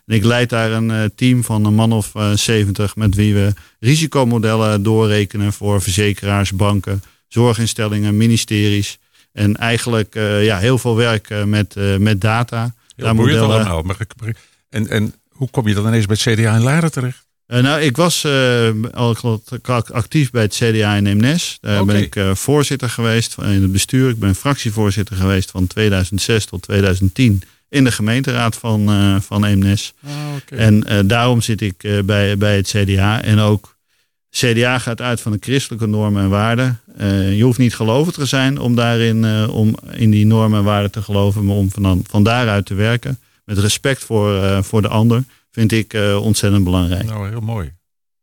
En 0.07 0.15
ik 0.15 0.25
leid 0.25 0.49
daar 0.49 0.71
een 0.71 0.91
uh, 0.91 1.05
team 1.15 1.45
van 1.45 1.65
een 1.65 1.75
man 1.75 1.93
of 1.93 2.15
uh, 2.15 2.31
eh, 2.31 2.39
70 2.39 2.97
met 2.97 3.15
wie 3.15 3.35
we 3.35 3.53
risicomodellen 3.81 4.83
doorrekenen 4.83 5.53
voor 5.53 5.83
verzekeraars, 5.83 6.53
banken, 6.53 7.03
zorginstellingen, 7.29 8.17
ministeries. 8.17 8.99
En 9.33 9.57
eigenlijk 9.57 10.15
ja, 10.41 10.59
heel 10.59 10.79
veel 10.79 10.97
werk 10.97 11.45
met, 11.47 11.75
met 11.99 12.21
data. 12.21 12.75
Heel 12.97 13.05
daar 13.05 13.15
modellen... 13.15 13.67
allemaal. 13.67 13.97
En, 14.69 14.89
en 14.89 15.15
hoe 15.29 15.51
kom 15.51 15.69
je 15.69 15.75
dan 15.75 15.87
ineens 15.87 16.07
bij 16.07 16.17
het 16.23 16.35
CDA 16.35 16.55
in 16.55 16.63
Laren 16.63 16.93
terecht? 16.93 17.27
Uh, 17.53 17.63
nou, 17.63 17.81
ik 17.81 17.97
was 17.97 18.25
uh, 18.25 18.69
al 18.93 19.17
actief 19.93 20.31
bij 20.31 20.43
het 20.43 20.55
CDA 20.55 20.95
in 20.95 21.07
Eemnes. 21.07 21.59
Daar 21.61 21.81
okay. 21.81 21.95
ben 21.95 22.03
ik 22.03 22.17
uh, 22.17 22.35
voorzitter 22.35 22.89
geweest 22.89 23.37
in 23.39 23.63
het 23.63 23.73
bestuur. 23.73 24.11
Ik 24.11 24.19
ben 24.19 24.35
fractievoorzitter 24.35 25.17
geweest 25.17 25.51
van 25.51 25.67
2006 25.67 26.45
tot 26.45 26.63
2010 26.63 27.43
in 27.69 27.85
de 27.85 27.93
gemeenteraad 27.93 28.57
van, 28.57 28.91
van 29.23 29.45
Eemnes. 29.45 29.95
Okay. 30.37 30.59
En 30.59 31.07
daarom 31.07 31.41
zit 31.41 31.61
ik 31.61 32.03
bij, 32.05 32.37
bij 32.37 32.57
het 32.57 32.75
CDA. 32.77 33.23
En 33.23 33.39
ook 33.39 33.77
CDA 34.31 34.79
gaat 34.79 35.01
uit 35.01 35.21
van 35.21 35.33
de 35.33 35.39
christelijke 35.41 35.87
normen 35.87 36.23
en 36.23 36.29
waarden. 36.29 36.81
je 37.37 37.43
hoeft 37.43 37.59
niet 37.59 37.75
gelovig 37.75 38.15
te 38.15 38.27
zijn 38.27 38.59
om 38.59 38.75
daarin 38.75 39.49
om 39.49 39.77
in 39.93 40.11
die 40.11 40.27
normen 40.27 40.59
en 40.59 40.65
waarden 40.65 40.91
te 40.91 41.03
geloven, 41.03 41.45
maar 41.45 41.57
om 41.57 41.71
van, 41.71 42.05
van 42.09 42.23
daaruit 42.23 42.67
te 42.67 42.75
werken. 42.75 43.19
Met 43.45 43.59
respect 43.59 44.05
voor, 44.05 44.65
voor 44.65 44.83
de 44.83 44.89
ander 44.89 45.25
vind 45.53 45.73
ik 45.73 45.95
uh, 45.95 46.23
ontzettend 46.23 46.65
belangrijk. 46.65 47.05
Nou, 47.05 47.29
heel 47.29 47.41
mooi. 47.41 47.75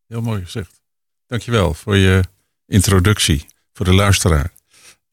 Heel 0.08 0.22
mooi 0.22 0.44
gezegd. 0.44 0.82
Dankjewel 1.28 1.74
voor 1.74 1.98
je 1.98 2.24
introductie, 2.66 3.46
voor 3.74 3.86
de 3.86 3.94
luisteraar. 3.94 4.52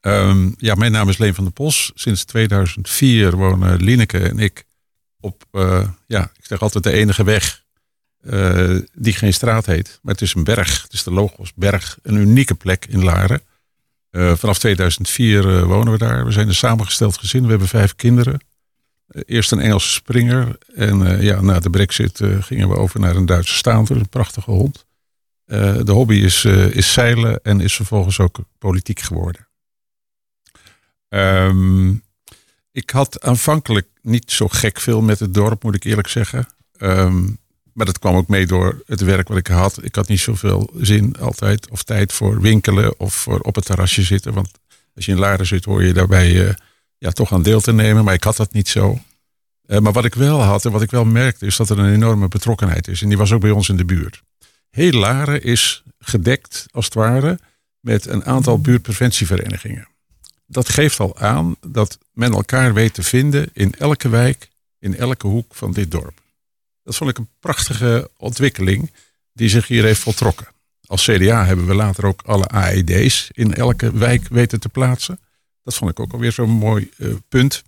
Um, 0.01 0.55
ja, 0.59 0.75
mijn 0.75 0.93
naam 0.93 1.09
is 1.09 1.19
Leen 1.19 1.35
van 1.35 1.45
der 1.45 1.53
Pos. 1.53 1.93
Sinds 1.95 2.25
2004 2.25 3.37
wonen 3.37 3.83
Lineke 3.83 4.19
en 4.19 4.39
ik 4.39 4.65
op, 5.21 5.45
uh, 5.53 5.89
ja, 6.07 6.23
ik 6.23 6.45
zeg 6.47 6.61
altijd 6.61 6.85
de 6.85 6.93
enige 6.93 7.25
weg 7.25 7.65
uh, 8.23 8.81
die 8.93 9.13
geen 9.13 9.33
straat 9.33 9.67
heet. 9.67 9.99
Maar 10.03 10.13
het 10.13 10.23
is 10.23 10.35
een 10.35 10.45
berg. 10.45 10.83
Het 10.83 10.93
is 10.93 11.03
de 11.03 11.13
Logos 11.13 11.55
Berg. 11.55 11.99
Een 12.03 12.17
unieke 12.17 12.55
plek 12.55 12.87
in 12.89 13.05
Laren. 13.05 13.41
vanaf 14.11 14.59
2004 14.59 15.67
wonen 15.67 15.93
we 15.93 15.99
daar. 15.99 16.25
We 16.25 16.33
zijn 16.33 16.49
een 16.49 16.55
samengesteld 16.55 17.19
gezin. 17.19 17.43
We 17.43 17.51
hebben 17.51 17.69
vijf 17.69 17.95
kinderen. 17.95 18.41
Eh, 19.07 19.23
eerst 19.27 19.53
een 19.53 19.61
Engelse 19.61 19.93
springer. 19.93 20.59
En 20.75 21.01
uh, 21.01 21.23
ja, 21.23 21.41
na 21.41 21.61
de 21.61 21.71
brexit 21.71 22.21
uh, 22.21 22.43
gingen 22.43 22.69
we 22.69 22.77
over 22.77 23.01
naar 23.01 23.17
een 23.17 23.27
Duitse 23.27 23.55
staanter. 23.55 23.97
Een 23.97 24.09
prachtige 24.09 24.51
hond. 24.51 24.85
De 25.47 25.93
hobby 25.93 26.15
is, 26.15 26.45
is 26.45 26.93
zeilen 26.93 27.41
en 27.43 27.61
is 27.61 27.75
vervolgens 27.75 28.21
ook 28.21 28.39
politiek 28.59 29.01
geworden. 29.01 29.49
Um, 31.09 32.03
ik 32.73 32.91
had 32.91 33.21
aanvankelijk 33.21 33.87
niet 34.03 34.31
zo 34.31 34.49
gek 34.49 34.81
veel 34.81 35.01
met 35.01 35.19
het 35.19 35.35
dorp, 35.35 35.63
moet 35.63 35.75
ik 35.75 35.85
eerlijk 35.85 36.09
zeggen. 36.09 36.49
Um, 36.79 37.39
maar 37.73 37.87
dat 37.87 37.99
kwam 37.99 38.17
ook 38.17 38.29
mee 38.29 38.47
door 38.47 38.83
het 38.87 39.01
werk 39.01 39.29
wat 39.29 39.37
ik 39.37 39.47
had. 39.47 39.85
Ik 39.85 39.95
had 39.95 40.09
niet 40.09 40.21
zoveel 40.21 40.71
zin 40.77 41.17
altijd 41.21 41.71
of 41.71 41.83
tijd 41.83 42.13
voor 42.13 42.41
winkelen 42.41 43.01
of 43.01 43.15
voor 43.15 43.41
op 43.41 43.55
het 43.55 43.65
terrasje 43.65 44.03
zitten. 44.03 44.33
Want 44.33 44.51
als 44.95 45.07
je 45.07 45.13
in 45.13 45.19
Laren 45.19 45.47
zit, 45.47 45.65
hoor 45.65 45.85
je 45.85 45.93
daarbij 45.93 46.57
ja, 46.99 47.11
toch 47.11 47.33
aan 47.33 47.43
deel 47.43 47.61
te 47.61 47.73
nemen. 47.73 48.05
Maar 48.05 48.15
ik 48.15 48.25
had 48.25 48.37
dat 48.37 48.53
niet 48.53 48.69
zo. 48.69 48.99
Uh, 49.67 49.79
maar 49.79 49.93
wat 49.93 50.05
ik 50.05 50.15
wel 50.15 50.43
had 50.43 50.65
en 50.65 50.73
wat 50.73 50.83
ik 50.83 50.91
wel 50.91 51.05
merkte, 51.05 51.47
is 51.47 51.57
dat 51.57 51.71
er 51.71 51.79
een 51.79 51.93
enorme 51.93 52.29
betrokkenheid 52.29 52.89
is. 52.89 53.03
En 53.03 53.09
die 53.09 53.19
was 53.19 53.33
ook 53.33 53.41
bij 53.41 53.51
ons 53.51 53.69
in 53.69 53.77
de 53.77 53.85
buurt. 53.85 54.23
Heel 54.71 54.93
Laren 54.93 55.43
is 55.43 55.83
gedekt, 55.99 56.67
als 56.71 56.85
het 56.85 56.95
ware, 56.95 57.39
met 57.81 58.07
een 58.07 58.25
aantal 58.25 58.61
buurtpreventieverenigingen. 58.61 59.89
Dat 60.47 60.69
geeft 60.69 61.01
al 61.01 61.17
aan 61.19 61.57
dat 61.67 61.99
men 62.13 62.33
elkaar 62.33 62.75
weet 62.75 62.95
te 62.95 63.03
vinden 63.03 63.49
in 63.53 63.75
elke 63.79 64.09
wijk, 64.09 64.51
in 64.79 64.97
elke 64.97 65.27
hoek 65.27 65.55
van 65.55 65.73
dit 65.73 65.91
dorp. 65.91 66.21
Dat 66.83 66.97
vond 66.97 67.11
ik 67.11 67.19
een 67.19 67.29
prachtige 67.41 68.11
ontwikkeling 68.17 68.93
die 69.33 69.49
zich 69.49 69.67
hier 69.67 69.85
heeft 69.85 70.01
voltrokken. 70.01 70.47
Als 70.87 71.05
CDA 71.05 71.45
hebben 71.45 71.67
we 71.67 71.75
later 71.75 72.07
ook 72.07 72.23
alle 72.23 72.47
AED's 72.47 73.29
in 73.33 73.55
elke 73.55 73.93
wijk 73.99 74.29
weten 74.29 74.61
te 74.61 74.69
plaatsen. 74.69 75.19
Dat 75.67 75.75
vond 75.75 75.91
ik 75.91 76.01
ook 76.01 76.13
alweer 76.13 76.33
zo'n 76.33 76.51
mooi 76.51 76.91
uh, 76.97 77.15
punt. 77.29 77.63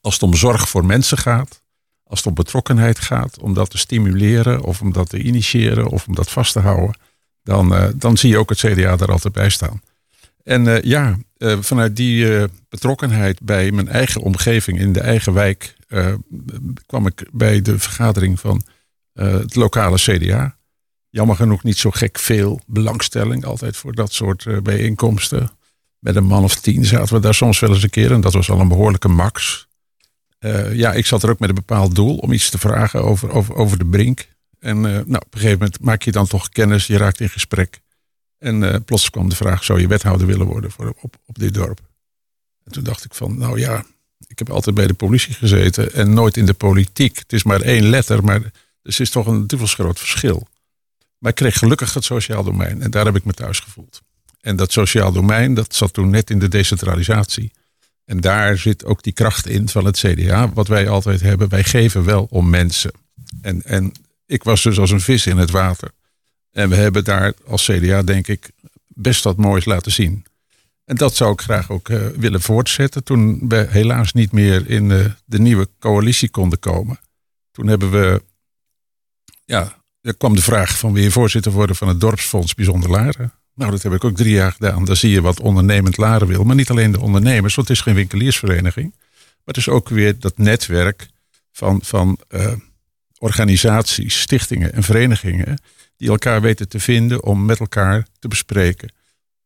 Als 0.00 0.14
het 0.14 0.22
om 0.22 0.34
zorg 0.34 0.68
voor 0.68 0.84
mensen 0.84 1.18
gaat, 1.18 1.62
als 2.04 2.18
het 2.18 2.28
om 2.28 2.34
betrokkenheid 2.34 2.98
gaat, 2.98 3.38
om 3.38 3.54
dat 3.54 3.70
te 3.70 3.78
stimuleren 3.78 4.62
of 4.62 4.80
om 4.80 4.92
dat 4.92 5.08
te 5.08 5.18
initiëren 5.18 5.86
of 5.88 6.06
om 6.06 6.14
dat 6.14 6.30
vast 6.30 6.52
te 6.52 6.58
houden, 6.58 6.98
dan, 7.42 7.72
uh, 7.72 7.88
dan 7.94 8.16
zie 8.16 8.30
je 8.30 8.38
ook 8.38 8.48
het 8.48 8.58
CDA 8.58 8.96
daar 8.96 9.10
altijd 9.10 9.32
bij 9.32 9.50
staan. 9.50 9.82
En 10.44 10.64
uh, 10.64 10.82
ja, 10.82 11.18
vanuit 11.60 11.96
die 11.96 12.46
betrokkenheid 12.68 13.40
bij 13.40 13.70
mijn 13.70 13.88
eigen 13.88 14.20
omgeving 14.20 14.78
in 14.78 14.92
de 14.92 15.00
eigen 15.00 15.32
wijk 15.32 15.76
kwam 16.86 17.06
ik 17.06 17.28
bij 17.32 17.62
de 17.62 17.78
vergadering 17.78 18.40
van 18.40 18.62
het 19.12 19.54
lokale 19.54 19.96
CDA. 19.96 20.56
Jammer 21.08 21.36
genoeg 21.36 21.62
niet 21.62 21.78
zo 21.78 21.90
gek 21.90 22.18
veel 22.18 22.60
belangstelling 22.66 23.44
altijd 23.44 23.76
voor 23.76 23.94
dat 23.94 24.12
soort 24.12 24.62
bijeenkomsten 24.62 25.57
met 25.98 26.16
een 26.16 26.24
man 26.24 26.44
of 26.44 26.60
tien 26.60 26.84
zaten 26.84 27.14
we 27.14 27.20
daar 27.20 27.34
soms 27.34 27.58
wel 27.58 27.70
eens 27.70 27.82
een 27.82 27.90
keer. 27.90 28.12
En 28.12 28.20
dat 28.20 28.32
was 28.32 28.50
al 28.50 28.60
een 28.60 28.68
behoorlijke 28.68 29.08
max. 29.08 29.66
Uh, 30.40 30.74
ja, 30.74 30.92
ik 30.92 31.06
zat 31.06 31.22
er 31.22 31.30
ook 31.30 31.38
met 31.38 31.48
een 31.48 31.54
bepaald 31.54 31.94
doel 31.94 32.16
om 32.16 32.32
iets 32.32 32.50
te 32.50 32.58
vragen 32.58 33.04
over, 33.04 33.54
over, 33.54 33.78
de 33.78 33.86
brink. 33.86 34.28
En 34.58 34.76
uh, 34.76 34.82
nou, 34.82 35.00
op 35.00 35.34
een 35.34 35.40
gegeven 35.40 35.58
moment 35.58 35.80
maak 35.80 36.02
je 36.02 36.12
dan 36.12 36.26
toch 36.26 36.48
kennis, 36.48 36.86
je 36.86 36.96
raakt 36.96 37.20
in 37.20 37.28
gesprek. 37.28 37.80
En 38.38 38.62
uh, 38.62 38.74
plots 38.84 39.10
kwam 39.10 39.28
de 39.28 39.36
vraag, 39.36 39.64
zou 39.64 39.80
je 39.80 39.86
wethouder 39.86 40.26
willen 40.26 40.46
worden 40.46 40.70
voor, 40.70 40.94
op, 41.00 41.16
op 41.26 41.38
dit 41.38 41.54
dorp? 41.54 41.80
En 42.64 42.72
toen 42.72 42.84
dacht 42.84 43.04
ik 43.04 43.14
van, 43.14 43.38
nou 43.38 43.58
ja, 43.58 43.84
ik 44.26 44.38
heb 44.38 44.50
altijd 44.50 44.74
bij 44.74 44.86
de 44.86 44.94
politie 44.94 45.34
gezeten 45.34 45.92
en 45.92 46.14
nooit 46.14 46.36
in 46.36 46.46
de 46.46 46.54
politiek. 46.54 47.18
Het 47.18 47.32
is 47.32 47.42
maar 47.42 47.60
één 47.60 47.88
letter, 47.88 48.24
maar 48.24 48.42
er 48.82 49.00
is 49.00 49.10
toch 49.10 49.26
een 49.26 49.46
dubbels 49.46 49.74
groot 49.74 49.98
verschil. 49.98 50.48
Maar 51.18 51.30
ik 51.30 51.36
kreeg 51.36 51.58
gelukkig 51.58 51.94
het 51.94 52.04
sociaal 52.04 52.44
domein. 52.44 52.82
En 52.82 52.90
daar 52.90 53.04
heb 53.04 53.16
ik 53.16 53.24
me 53.24 53.32
thuis 53.32 53.60
gevoeld. 53.60 54.02
En 54.40 54.56
dat 54.56 54.72
sociaal 54.72 55.12
domein, 55.12 55.54
dat 55.54 55.74
zat 55.74 55.92
toen 55.92 56.10
net 56.10 56.30
in 56.30 56.38
de 56.38 56.48
decentralisatie. 56.48 57.52
En 58.04 58.20
daar 58.20 58.58
zit 58.58 58.84
ook 58.84 59.02
die 59.02 59.12
kracht 59.12 59.46
in 59.46 59.68
van 59.68 59.84
het 59.84 59.98
CDA. 59.98 60.52
Wat 60.52 60.68
wij 60.68 60.88
altijd 60.88 61.20
hebben, 61.20 61.48
wij 61.48 61.64
geven 61.64 62.04
wel 62.04 62.26
om 62.30 62.50
mensen. 62.50 62.90
En, 63.40 63.62
en 63.62 63.92
ik 64.26 64.42
was 64.42 64.62
dus 64.62 64.78
als 64.78 64.90
een 64.90 65.00
vis 65.00 65.26
in 65.26 65.36
het 65.36 65.50
water. 65.50 65.90
En 66.50 66.68
we 66.68 66.76
hebben 66.76 67.04
daar 67.04 67.32
als 67.46 67.64
CDA, 67.64 68.02
denk 68.02 68.28
ik, 68.28 68.50
best 68.86 69.24
wat 69.24 69.36
moois 69.36 69.64
laten 69.64 69.92
zien. 69.92 70.26
En 70.84 70.96
dat 70.96 71.16
zou 71.16 71.32
ik 71.32 71.40
graag 71.40 71.70
ook 71.70 71.88
uh, 71.88 72.06
willen 72.06 72.40
voortzetten. 72.40 73.04
Toen 73.04 73.48
we 73.48 73.66
helaas 73.68 74.12
niet 74.12 74.32
meer 74.32 74.70
in 74.70 74.90
uh, 74.90 75.04
de 75.24 75.38
nieuwe 75.38 75.68
coalitie 75.78 76.30
konden 76.30 76.58
komen. 76.58 77.00
Toen 77.50 77.66
hebben 77.66 77.90
we, 77.90 78.22
ja, 79.44 79.82
er 80.00 80.16
kwam 80.16 80.34
de 80.34 80.42
vraag 80.42 80.78
van 80.78 80.92
weer 80.92 81.12
voorzitter 81.12 81.52
worden 81.52 81.76
van 81.76 81.88
het 81.88 82.00
dorpsfonds 82.00 82.54
Bijzonder 82.54 82.90
Laren. 82.90 83.32
Nou, 83.58 83.70
dat 83.70 83.82
heb 83.82 83.92
ik 83.92 84.04
ook 84.04 84.16
drie 84.16 84.32
jaar 84.32 84.52
gedaan. 84.52 84.84
Dan 84.84 84.96
zie 84.96 85.10
je 85.10 85.20
wat 85.20 85.40
ondernemend 85.40 85.96
Laren 85.96 86.26
wil. 86.26 86.44
Maar 86.44 86.56
niet 86.56 86.70
alleen 86.70 86.92
de 86.92 87.00
ondernemers, 87.00 87.54
want 87.54 87.68
het 87.68 87.76
is 87.76 87.82
geen 87.82 87.94
winkeliersvereniging. 87.94 88.94
Maar 89.18 89.44
het 89.44 89.56
is 89.56 89.68
ook 89.68 89.88
weer 89.88 90.18
dat 90.18 90.38
netwerk 90.38 91.08
van, 91.52 91.80
van 91.82 92.18
uh, 92.30 92.52
organisaties, 93.18 94.20
stichtingen 94.20 94.72
en 94.72 94.82
verenigingen. 94.82 95.58
Die 95.96 96.08
elkaar 96.08 96.40
weten 96.40 96.68
te 96.68 96.80
vinden 96.80 97.22
om 97.24 97.44
met 97.44 97.60
elkaar 97.60 98.06
te 98.18 98.28
bespreken. 98.28 98.92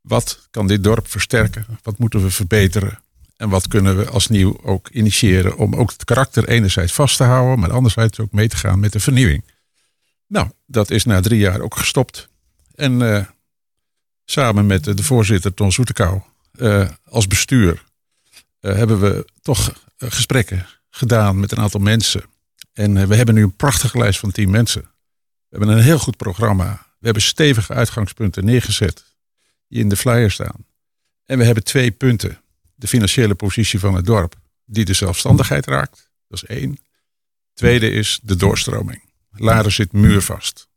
Wat 0.00 0.48
kan 0.50 0.66
dit 0.66 0.84
dorp 0.84 1.08
versterken? 1.08 1.66
Wat 1.82 1.98
moeten 1.98 2.22
we 2.22 2.30
verbeteren? 2.30 2.98
En 3.36 3.48
wat 3.48 3.68
kunnen 3.68 3.96
we 3.96 4.08
als 4.08 4.28
nieuw 4.28 4.60
ook 4.62 4.88
initiëren 4.88 5.56
om 5.56 5.74
ook 5.74 5.90
het 5.90 6.04
karakter 6.04 6.48
enerzijds 6.48 6.92
vast 6.92 7.16
te 7.16 7.24
houden, 7.24 7.58
maar 7.58 7.72
anderzijds 7.72 8.20
ook 8.20 8.32
mee 8.32 8.48
te 8.48 8.56
gaan 8.56 8.80
met 8.80 8.92
de 8.92 9.00
vernieuwing. 9.00 9.44
Nou, 10.26 10.50
dat 10.66 10.90
is 10.90 11.04
na 11.04 11.20
drie 11.20 11.38
jaar 11.38 11.60
ook 11.60 11.76
gestopt. 11.76 12.28
En 12.74 13.00
uh, 13.00 13.24
samen 14.32 14.66
met 14.66 14.84
de 14.84 15.02
voorzitter 15.02 15.54
Ton 15.54 15.72
Soetekau 15.72 16.20
uh, 16.52 16.88
als 17.04 17.26
bestuur 17.26 17.84
uh, 18.60 18.74
hebben 18.74 19.00
we 19.00 19.26
toch 19.42 19.72
gesprekken 19.98 20.66
gedaan 20.90 21.40
met 21.40 21.52
een 21.52 21.58
aantal 21.58 21.80
mensen. 21.80 22.22
En 22.72 23.08
we 23.08 23.16
hebben 23.16 23.34
nu 23.34 23.42
een 23.42 23.56
prachtige 23.56 23.98
lijst 23.98 24.18
van 24.18 24.30
tien 24.30 24.50
mensen. 24.50 24.82
We 24.82 25.58
hebben 25.58 25.68
een 25.68 25.82
heel 25.82 25.98
goed 25.98 26.16
programma. 26.16 26.86
We 26.98 27.04
hebben 27.04 27.22
stevige 27.22 27.74
uitgangspunten 27.74 28.44
neergezet 28.44 29.04
die 29.68 29.80
in 29.80 29.88
de 29.88 29.96
flyer 29.96 30.30
staan. 30.30 30.66
En 31.24 31.38
we 31.38 31.44
hebben 31.44 31.64
twee 31.64 31.90
punten. 31.90 32.40
De 32.74 32.86
financiële 32.86 33.34
positie 33.34 33.78
van 33.78 33.94
het 33.94 34.06
dorp, 34.06 34.34
die 34.64 34.84
de 34.84 34.92
zelfstandigheid 34.92 35.66
raakt. 35.66 36.10
Dat 36.28 36.42
is 36.42 36.48
één. 36.48 36.78
Tweede 37.54 37.90
is 37.90 38.20
de 38.22 38.36
doorstroming. 38.36 39.02
Laren 39.30 39.72
zit 39.72 39.92
muurvast. 39.92 40.68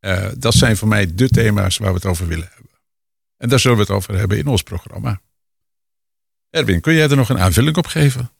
Uh, 0.00 0.28
dat 0.36 0.54
zijn 0.54 0.76
voor 0.76 0.88
mij 0.88 1.14
de 1.14 1.28
thema's 1.28 1.78
waar 1.78 1.88
we 1.88 1.94
het 1.94 2.06
over 2.06 2.26
willen 2.26 2.48
hebben. 2.54 2.67
En 3.38 3.48
daar 3.48 3.58
zullen 3.58 3.76
we 3.76 3.82
het 3.82 3.92
over 3.92 4.18
hebben 4.18 4.38
in 4.38 4.46
ons 4.46 4.62
programma. 4.62 5.20
Erwin, 6.50 6.80
kun 6.80 6.94
jij 6.94 7.10
er 7.10 7.16
nog 7.16 7.28
een 7.28 7.38
aanvulling 7.38 7.76
op 7.76 7.86
geven? 7.86 8.30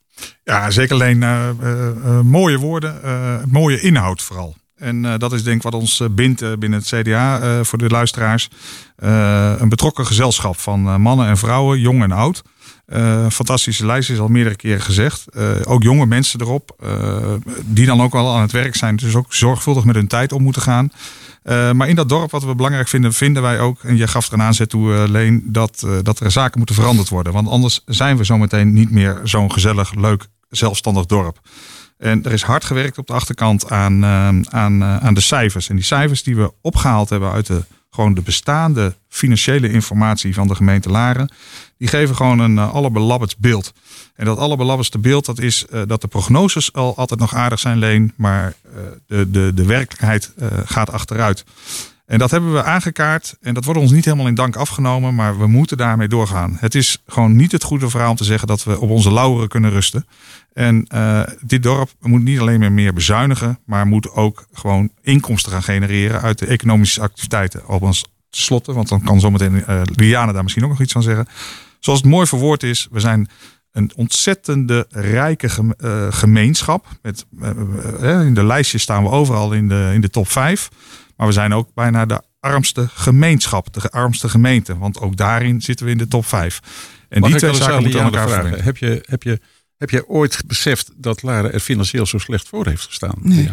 Ja, 0.43 0.71
zeker 0.71 0.93
alleen 0.93 1.21
uh, 1.21 1.49
uh, 1.61 2.21
mooie 2.21 2.57
woorden, 2.57 3.01
mooie 3.49 3.81
inhoud 3.81 4.21
vooral. 4.21 4.55
En 4.75 5.01
dat 5.01 5.33
is 5.33 5.43
denk 5.43 5.55
ik 5.55 5.63
wat 5.63 5.73
ons 5.73 6.03
bindt 6.11 6.59
binnen 6.59 6.79
het 6.79 6.87
CDA 6.87 7.63
voor 7.63 7.77
de 7.77 7.87
luisteraars. 7.87 8.49
Een 8.95 9.69
betrokken 9.69 10.05
gezelschap 10.05 10.57
van 10.59 11.01
mannen 11.01 11.27
en 11.27 11.37
vrouwen, 11.37 11.79
jong 11.79 12.03
en 12.03 12.11
oud. 12.11 12.41
Fantastische 13.29 13.85
lijst 13.85 14.09
is 14.09 14.19
al 14.19 14.27
meerdere 14.27 14.55
keren 14.55 14.81
gezegd. 14.81 15.25
ook 15.63 15.83
jonge 15.83 16.05
mensen 16.05 16.41
erop, 16.41 16.75
die 17.65 17.85
dan 17.85 18.01
ook 18.01 18.15
al 18.15 18.35
aan 18.35 18.41
het 18.41 18.51
werk 18.51 18.75
zijn. 18.75 18.95
Dus 18.95 19.15
ook 19.15 19.33
zorgvuldig 19.33 19.83
met 19.83 19.95
hun 19.95 20.07
tijd 20.07 20.31
om 20.31 20.43
moeten 20.43 20.61
gaan. 20.61 20.91
maar 21.75 21.89
in 21.89 21.95
dat 21.95 22.09
dorp, 22.09 22.31
wat 22.31 22.43
we 22.43 22.55
belangrijk 22.55 22.87
vinden, 22.87 23.13
vinden 23.13 23.41
wij 23.41 23.59
ook, 23.59 23.83
en 23.83 23.97
je 23.97 24.07
gaf 24.07 24.27
er 24.27 24.33
een 24.33 24.41
aanzet 24.41 24.69
toe, 24.69 25.07
Leen, 25.07 25.43
dat, 25.45 25.87
dat 26.01 26.19
er 26.19 26.31
zaken 26.31 26.57
moeten 26.57 26.75
veranderd 26.75 27.09
worden. 27.09 27.33
Want 27.33 27.47
anders 27.47 27.81
zijn 27.85 28.17
we 28.17 28.23
zometeen 28.23 28.73
niet 28.73 28.91
meer 28.91 29.19
zo'n 29.23 29.51
gezellig, 29.51 29.93
leuk, 29.93 30.27
zelfstandig 30.49 31.05
dorp. 31.05 31.39
En 31.97 32.23
er 32.23 32.31
is 32.31 32.43
hard 32.43 32.63
gewerkt 32.63 32.97
op 32.97 33.07
de 33.07 33.13
achterkant 33.13 33.71
aan, 33.71 34.05
aan, 34.49 34.83
aan 34.83 35.13
de 35.13 35.21
cijfers. 35.21 35.69
En 35.69 35.75
die 35.75 35.85
cijfers 35.85 36.23
die 36.23 36.35
we 36.35 36.51
opgehaald 36.61 37.09
hebben 37.09 37.31
uit 37.31 37.47
de, 37.47 37.63
gewoon 37.99 38.13
de 38.13 38.21
bestaande 38.21 38.95
financiële 39.09 39.71
informatie 39.71 40.33
van 40.33 40.47
de 40.47 40.55
gemeente 40.55 40.89
Laren. 40.89 41.31
Die 41.77 41.87
geven 41.87 42.15
gewoon 42.15 42.39
een 42.39 42.55
uh, 42.55 43.21
beeld. 43.37 43.73
En 44.15 44.25
dat 44.25 44.37
allerbelabberdste 44.37 44.99
beeld 44.99 45.25
dat 45.25 45.39
is 45.39 45.65
dat 45.87 46.01
de 46.01 46.07
prognoses 46.07 46.73
al 46.73 46.97
altijd 46.97 47.19
nog 47.19 47.35
aardig 47.35 47.59
zijn, 47.59 47.77
Leen. 47.77 48.13
Maar 48.15 48.53
de, 49.07 49.29
de, 49.29 49.51
de 49.55 49.65
werkelijkheid 49.65 50.33
gaat 50.65 50.91
achteruit. 50.91 51.43
En 52.09 52.17
dat 52.17 52.31
hebben 52.31 52.53
we 52.53 52.63
aangekaart. 52.63 53.37
En 53.41 53.53
dat 53.53 53.65
wordt 53.65 53.79
ons 53.79 53.91
niet 53.91 54.05
helemaal 54.05 54.27
in 54.27 54.35
dank 54.35 54.55
afgenomen. 54.55 55.15
Maar 55.15 55.39
we 55.39 55.47
moeten 55.47 55.77
daarmee 55.77 56.07
doorgaan. 56.07 56.57
Het 56.59 56.75
is 56.75 57.03
gewoon 57.07 57.35
niet 57.35 57.51
het 57.51 57.63
goede 57.63 57.89
verhaal 57.89 58.09
om 58.09 58.15
te 58.15 58.23
zeggen 58.23 58.47
dat 58.47 58.63
we 58.63 58.79
op 58.79 58.89
onze 58.89 59.11
lauweren 59.11 59.47
kunnen 59.47 59.71
rusten. 59.71 60.05
En 60.53 60.87
uh, 60.93 61.21
dit 61.41 61.63
dorp 61.63 61.89
moet 62.01 62.23
niet 62.23 62.39
alleen 62.39 62.59
meer 62.59 62.71
meer 62.71 62.93
bezuinigen. 62.93 63.59
Maar 63.65 63.87
moet 63.87 64.11
ook 64.11 64.45
gewoon 64.53 64.89
inkomsten 65.01 65.51
gaan 65.51 65.63
genereren 65.63 66.21
uit 66.21 66.39
de 66.39 66.45
economische 66.45 67.01
activiteiten. 67.01 67.65
Althans, 67.65 68.05
tenslotte, 68.29 68.73
want 68.73 68.89
dan 68.89 69.01
kan 69.01 69.19
zometeen 69.19 69.63
uh, 69.69 69.81
Liane 69.95 70.33
daar 70.33 70.43
misschien 70.43 70.63
ook 70.63 70.69
nog 70.69 70.81
iets 70.81 70.93
van 70.93 71.03
zeggen. 71.03 71.27
Zoals 71.79 71.99
het 71.99 72.09
mooi 72.09 72.27
verwoord 72.27 72.63
is, 72.63 72.87
we 72.91 72.99
zijn 72.99 73.29
een 73.71 73.91
ontzettende 73.95 74.85
rijke 74.89 75.49
gemeenschap. 76.09 76.87
Met, 77.01 77.25
in 78.01 78.33
de 78.33 78.43
lijstjes 78.43 78.81
staan 78.81 79.03
we 79.03 79.09
overal 79.09 79.53
in 79.53 79.67
de, 79.67 79.91
in 79.93 80.01
de 80.01 80.09
top 80.09 80.29
5. 80.29 80.69
Maar 81.15 81.27
we 81.27 81.33
zijn 81.33 81.53
ook 81.53 81.73
bijna 81.73 82.05
de 82.05 82.21
armste 82.39 82.87
gemeenschap, 82.93 83.73
de 83.73 83.89
armste 83.89 84.29
gemeente. 84.29 84.77
Want 84.77 84.99
ook 84.99 85.17
daarin 85.17 85.61
zitten 85.61 85.85
we 85.85 85.91
in 85.91 85.97
de 85.97 86.07
top 86.07 86.25
5. 86.25 86.59
En 87.09 87.19
Mag 87.19 87.29
die 87.29 87.39
twee 87.39 87.53
zaken 87.53 87.81
moeten 87.81 88.01
elkaar 88.01 88.29
vragen. 88.29 88.63
Heb 88.63 88.77
je, 88.77 89.03
heb, 89.05 89.23
je, 89.23 89.39
heb 89.77 89.89
je 89.89 90.07
ooit 90.07 90.43
beseft 90.45 90.91
dat 90.95 91.21
Lara 91.21 91.49
er 91.49 91.59
financieel 91.59 92.05
zo 92.05 92.17
slecht 92.17 92.47
voor 92.47 92.67
heeft 92.67 92.85
gestaan? 92.85 93.15
Nee. 93.21 93.49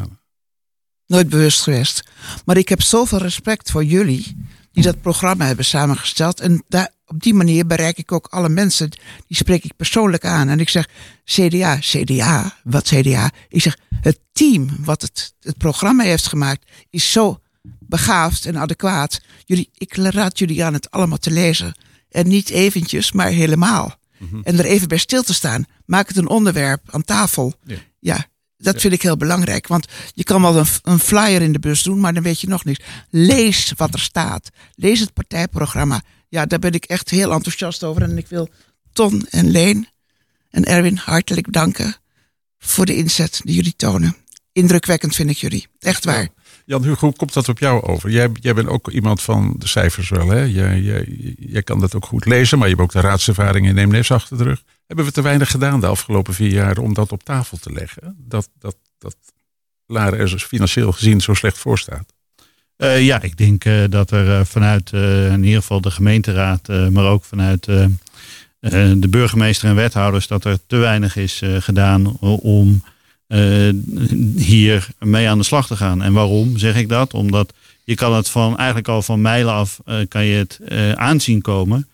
Nooit 1.07 1.29
bewust 1.29 1.63
geweest. 1.63 2.05
Maar 2.45 2.57
ik 2.57 2.69
heb 2.69 2.83
zoveel 2.83 3.19
respect 3.19 3.71
voor 3.71 3.85
jullie 3.85 4.37
die 4.73 4.83
dat 4.83 5.01
programma 5.01 5.47
hebben 5.47 5.65
samengesteld. 5.65 6.41
En 6.41 6.65
daar, 6.69 6.91
op 7.07 7.23
die 7.23 7.35
manier 7.35 7.67
bereik 7.67 7.99
ik 7.99 8.13
ook 8.13 8.27
alle 8.27 8.49
mensen. 8.49 8.91
Die 9.27 9.37
spreek 9.37 9.65
ik 9.65 9.77
persoonlijk 9.77 10.25
aan. 10.25 10.49
En 10.49 10.61
ik 10.61 10.69
zeg, 10.69 10.89
CDA, 11.25 11.79
CDA, 11.81 12.57
wat 12.65 12.85
CDA? 12.85 13.31
Ik 13.49 13.63
zeg, 13.63 13.79
het 14.01 14.19
team 14.33 14.69
wat 14.79 15.03
het, 15.03 15.35
het 15.41 15.59
programma 15.59 16.05
heeft 16.05 16.27
gemaakt 16.27 16.67
is 16.91 17.13
zo 17.13 17.41
begaafd 17.81 18.47
en 18.47 18.59
adequaat. 18.59 19.21
Jullie, 19.45 19.71
ik 19.75 19.95
raad 19.95 20.39
jullie 20.39 20.65
aan 20.65 20.75
het 20.75 20.91
allemaal 20.91 21.19
te 21.19 21.31
lezen. 21.31 21.75
En 22.11 22.29
niet 22.29 22.51
eventjes, 22.51 23.13
maar 23.13 23.29
helemaal. 23.29 23.95
Mhm. 24.19 24.41
En 24.43 24.59
er 24.59 24.65
even 24.65 24.89
bij 24.89 24.99
stil 24.99 25.23
te 25.23 25.35
staan. 25.35 25.65
Maak 25.85 26.09
het 26.09 26.17
een 26.17 26.29
onderwerp 26.29 26.83
aan 26.91 27.05
tafel. 27.05 27.55
Ja, 27.65 27.77
ja 28.01 28.27
dat 28.59 28.81
vind 28.81 28.93
ik 28.93 29.03
heel 29.03 29.17
belangrijk. 29.17 29.67
Want 29.67 29.87
je 30.15 30.25
kan 30.25 30.43
wel 30.43 30.57
een, 30.57 30.67
een, 30.83 30.99
flyer 30.99 31.43
in 31.43 31.53
de 31.53 31.59
bus 31.59 31.83
doen, 31.83 32.01
maar 32.01 32.15
dan 32.15 32.23
weet 32.23 32.41
je 32.41 32.49
nog 32.49 32.65
niks. 32.65 32.85
Lees 33.11 33.73
wat 33.77 33.95
er 33.95 34.01
staat. 34.01 34.51
Lees 34.75 35.01
het 35.01 35.13
partijprogramma. 35.13 36.03
Ja, 36.29 36.47
daar 36.47 36.59
ben 36.59 36.73
ik 36.73 36.85
echt 36.85 37.11
heel 37.11 37.33
enthousiast 37.33 37.85
over. 37.85 38.03
En 38.03 38.19
ik 38.19 38.27
wil 38.27 38.49
Ton 38.93 39.27
en 39.31 39.51
Leen 39.51 39.89
en 40.51 40.65
Erwin 40.65 40.97
hartelijk 40.97 41.53
danken 41.53 41.97
voor 42.59 42.87
de 42.87 42.97
inzet 42.97 43.41
die 43.45 43.55
jullie 43.55 43.77
tonen. 43.77 44.17
Indrukwekkend 44.53 45.15
vind 45.15 45.31
ik 45.31 45.37
jullie. 45.37 45.67
Echt 45.79 46.05
waar. 46.05 46.29
Jan, 46.65 46.87
hoe 46.87 47.13
komt 47.17 47.33
dat 47.33 47.49
op 47.49 47.59
jou 47.59 47.83
over? 47.83 48.11
Jij, 48.11 48.31
jij 48.41 48.55
bent 48.55 48.69
ook 48.69 48.91
iemand 48.91 49.23
van 49.23 49.55
de 49.59 49.69
cijfers 49.69 50.09
wel, 50.09 50.29
hè? 50.29 50.43
Jij, 50.43 50.81
jij, 50.81 51.35
jij 51.39 51.63
kan 51.63 51.81
dat 51.81 51.95
ook 51.95 52.07
goed 52.07 52.25
lezen, 52.25 52.59
maar 52.59 52.69
je 52.69 52.75
hebt 52.75 52.87
ook 52.87 53.03
de 53.03 53.09
raadservaring 53.09 53.67
in 53.67 53.75
Neemnes 53.75 54.11
achter 54.11 54.39
de 54.39 54.45
rug. 54.45 54.63
Hebben 54.87 55.05
we 55.05 55.13
te 55.13 55.23
weinig 55.23 55.51
gedaan 55.51 55.81
de 55.81 55.87
afgelopen 55.87 56.35
vier 56.35 56.53
jaar 56.53 56.79
om 56.79 56.95
dat 56.95 57.13
op 57.13 57.23
tafel 57.23 57.59
te 57.59 57.73
leggen? 57.73 58.17
Dat, 58.19 58.49
dat, 58.59 58.77
dat 58.99 59.17
Laren 59.87 60.19
er 60.19 60.39
financieel 60.39 60.93
gezien 60.93 61.21
zo 61.21 61.35
slecht 61.35 61.59
voor 61.59 61.79
staat? 61.79 62.13
Uh, 62.79 63.05
ja, 63.05 63.23
ik 63.23 63.37
denk 63.37 63.65
uh, 63.65 63.85
dat 63.89 64.11
er 64.11 64.27
uh, 64.27 64.41
vanuit 64.45 64.93
in 65.31 65.45
ieder 65.45 65.61
geval 65.61 65.81
de 65.81 65.91
gemeenteraad, 65.91 66.69
maar 66.91 67.05
ook 67.05 67.25
vanuit 67.25 67.65
de 68.95 69.09
burgemeester 69.09 69.69
en 69.69 69.75
wethouders, 69.75 70.27
dat 70.27 70.45
er 70.45 70.59
te 70.67 70.77
weinig 70.77 71.17
is 71.17 71.43
gedaan 71.59 72.19
om 72.21 72.83
hier 74.37 74.89
mee 74.99 75.29
aan 75.29 75.39
de 75.39 75.45
slag 75.45 75.67
te 75.67 75.77
gaan. 75.77 76.03
En 76.03 76.13
waarom 76.13 76.59
zeg 76.59 76.77
ik 76.77 76.89
dat? 76.89 77.15
Omdat 77.15 77.53
je 77.85 77.95
kan 77.95 78.15
het 78.15 78.29
van 78.29 78.57
eigenlijk 78.57 78.89
al 78.89 79.03
van 79.03 79.21
mijlen 79.21 79.53
af 79.53 79.81
kan 80.09 80.25
je 80.25 80.37
het 80.37 80.61
aanzien 80.95 81.41
komen 81.41 81.89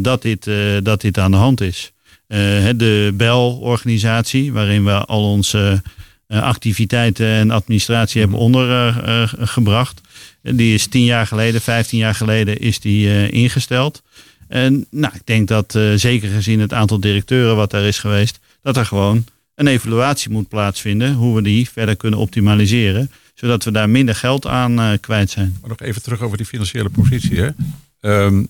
dat, 0.00 0.22
dit, 0.22 0.50
dat 0.82 1.00
dit 1.00 1.18
aan 1.18 1.30
de 1.30 1.36
hand 1.36 1.60
is. 1.60 1.92
de 2.26 3.12
BEL-organisatie, 3.14 4.52
waarin 4.52 4.84
we 4.84 5.04
al 5.04 5.32
onze 5.32 5.82
activiteiten 6.28 7.26
en 7.26 7.50
administratie 7.50 8.20
hebben 8.20 8.38
ondergebracht. 8.38 10.00
die 10.42 10.74
is 10.74 10.86
tien 10.86 11.04
jaar 11.04 11.26
geleden, 11.26 11.60
vijftien 11.60 11.98
jaar 11.98 12.14
geleden 12.14 12.58
is 12.58 12.80
die 12.80 13.30
ingesteld. 13.30 14.02
En 14.48 14.86
nou, 14.90 15.14
ik 15.14 15.22
denk 15.24 15.48
dat 15.48 15.78
zeker 15.94 16.28
gezien 16.28 16.60
het 16.60 16.72
aantal 16.72 17.00
directeuren 17.00 17.56
wat 17.56 17.70
daar 17.70 17.84
is 17.84 17.98
geweest, 17.98 18.38
dat 18.62 18.76
er 18.76 18.86
gewoon 18.86 19.24
een 19.54 19.66
evaluatie 19.66 20.30
moet 20.30 20.48
plaatsvinden 20.48 21.14
hoe 21.14 21.34
we 21.34 21.42
die 21.42 21.70
verder 21.70 21.96
kunnen 21.96 22.18
optimaliseren, 22.18 23.10
zodat 23.34 23.64
we 23.64 23.70
daar 23.70 23.88
minder 23.88 24.14
geld 24.14 24.46
aan 24.46 25.00
kwijt 25.00 25.30
zijn. 25.30 25.56
Maar 25.60 25.70
nog 25.70 25.80
even 25.80 26.02
terug 26.02 26.20
over 26.20 26.36
die 26.36 26.46
financiële 26.46 26.90
positie. 26.90 27.40
Hè? 27.40 27.50
Um, 28.24 28.48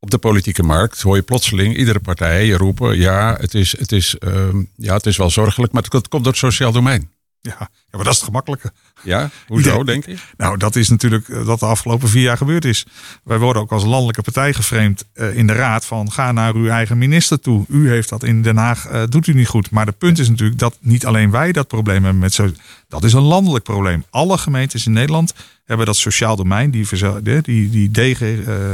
op 0.00 0.10
de 0.10 0.18
politieke 0.18 0.62
markt 0.62 1.00
hoor 1.00 1.16
je 1.16 1.22
plotseling 1.22 1.76
iedere 1.76 2.00
partij 2.00 2.50
roepen: 2.50 2.98
ja, 2.98 3.36
het 3.40 3.54
is, 3.54 3.78
het 3.78 3.92
is, 3.92 4.16
um, 4.20 4.70
ja, 4.76 4.94
het 4.94 5.06
is 5.06 5.16
wel 5.16 5.30
zorgelijk, 5.30 5.72
maar 5.72 5.82
het 5.82 6.08
komt 6.08 6.24
door 6.24 6.32
het 6.32 6.40
sociaal 6.40 6.72
domein. 6.72 7.10
Ja, 7.40 7.56
ja 7.58 7.68
maar 7.90 8.04
dat 8.04 8.12
is 8.12 8.18
het 8.18 8.24
gemakkelijke. 8.24 8.72
Ja, 9.02 9.30
hoezo 9.46 9.84
denk 9.84 10.06
je? 10.06 10.16
Nou, 10.36 10.56
dat 10.56 10.76
is 10.76 10.88
natuurlijk 10.88 11.26
wat 11.28 11.46
eh, 11.48 11.58
de 11.58 11.66
afgelopen 11.66 12.08
vier 12.08 12.22
jaar 12.22 12.36
gebeurd 12.36 12.64
is. 12.64 12.86
Wij 13.24 13.38
worden 13.38 13.62
ook 13.62 13.72
als 13.72 13.84
landelijke 13.84 14.22
partij 14.22 14.54
geframed 14.54 15.04
uh, 15.14 15.36
in 15.36 15.46
de 15.46 15.52
raad 15.52 15.84
van 15.84 16.12
ga 16.12 16.32
naar 16.32 16.54
uw 16.54 16.68
eigen 16.68 16.98
minister 16.98 17.40
toe. 17.40 17.64
U 17.68 17.88
heeft 17.88 18.08
dat 18.08 18.22
in 18.22 18.42
Den 18.42 18.56
Haag, 18.56 18.90
uh, 18.90 19.02
doet 19.08 19.26
u 19.26 19.34
niet 19.34 19.48
goed. 19.48 19.70
Maar 19.70 19.86
de 19.86 19.92
punt 19.92 20.18
is 20.18 20.28
natuurlijk 20.28 20.58
dat 20.58 20.76
niet 20.80 21.06
alleen 21.06 21.30
wij 21.30 21.52
dat 21.52 21.68
probleem 21.68 22.02
hebben 22.02 22.20
met 22.22 22.34
zo. 22.34 22.50
Dat 22.88 23.04
is 23.04 23.12
een 23.12 23.22
landelijk 23.22 23.64
probleem. 23.64 24.04
Alle 24.10 24.38
gemeentes 24.38 24.86
in 24.86 24.92
Nederland 24.92 25.34
hebben 25.64 25.86
dat 25.86 25.96
sociaal 25.96 26.36
domein, 26.36 26.70
die, 26.70 26.86
die, 27.22 27.42
die, 27.42 27.90
die, 27.90 28.18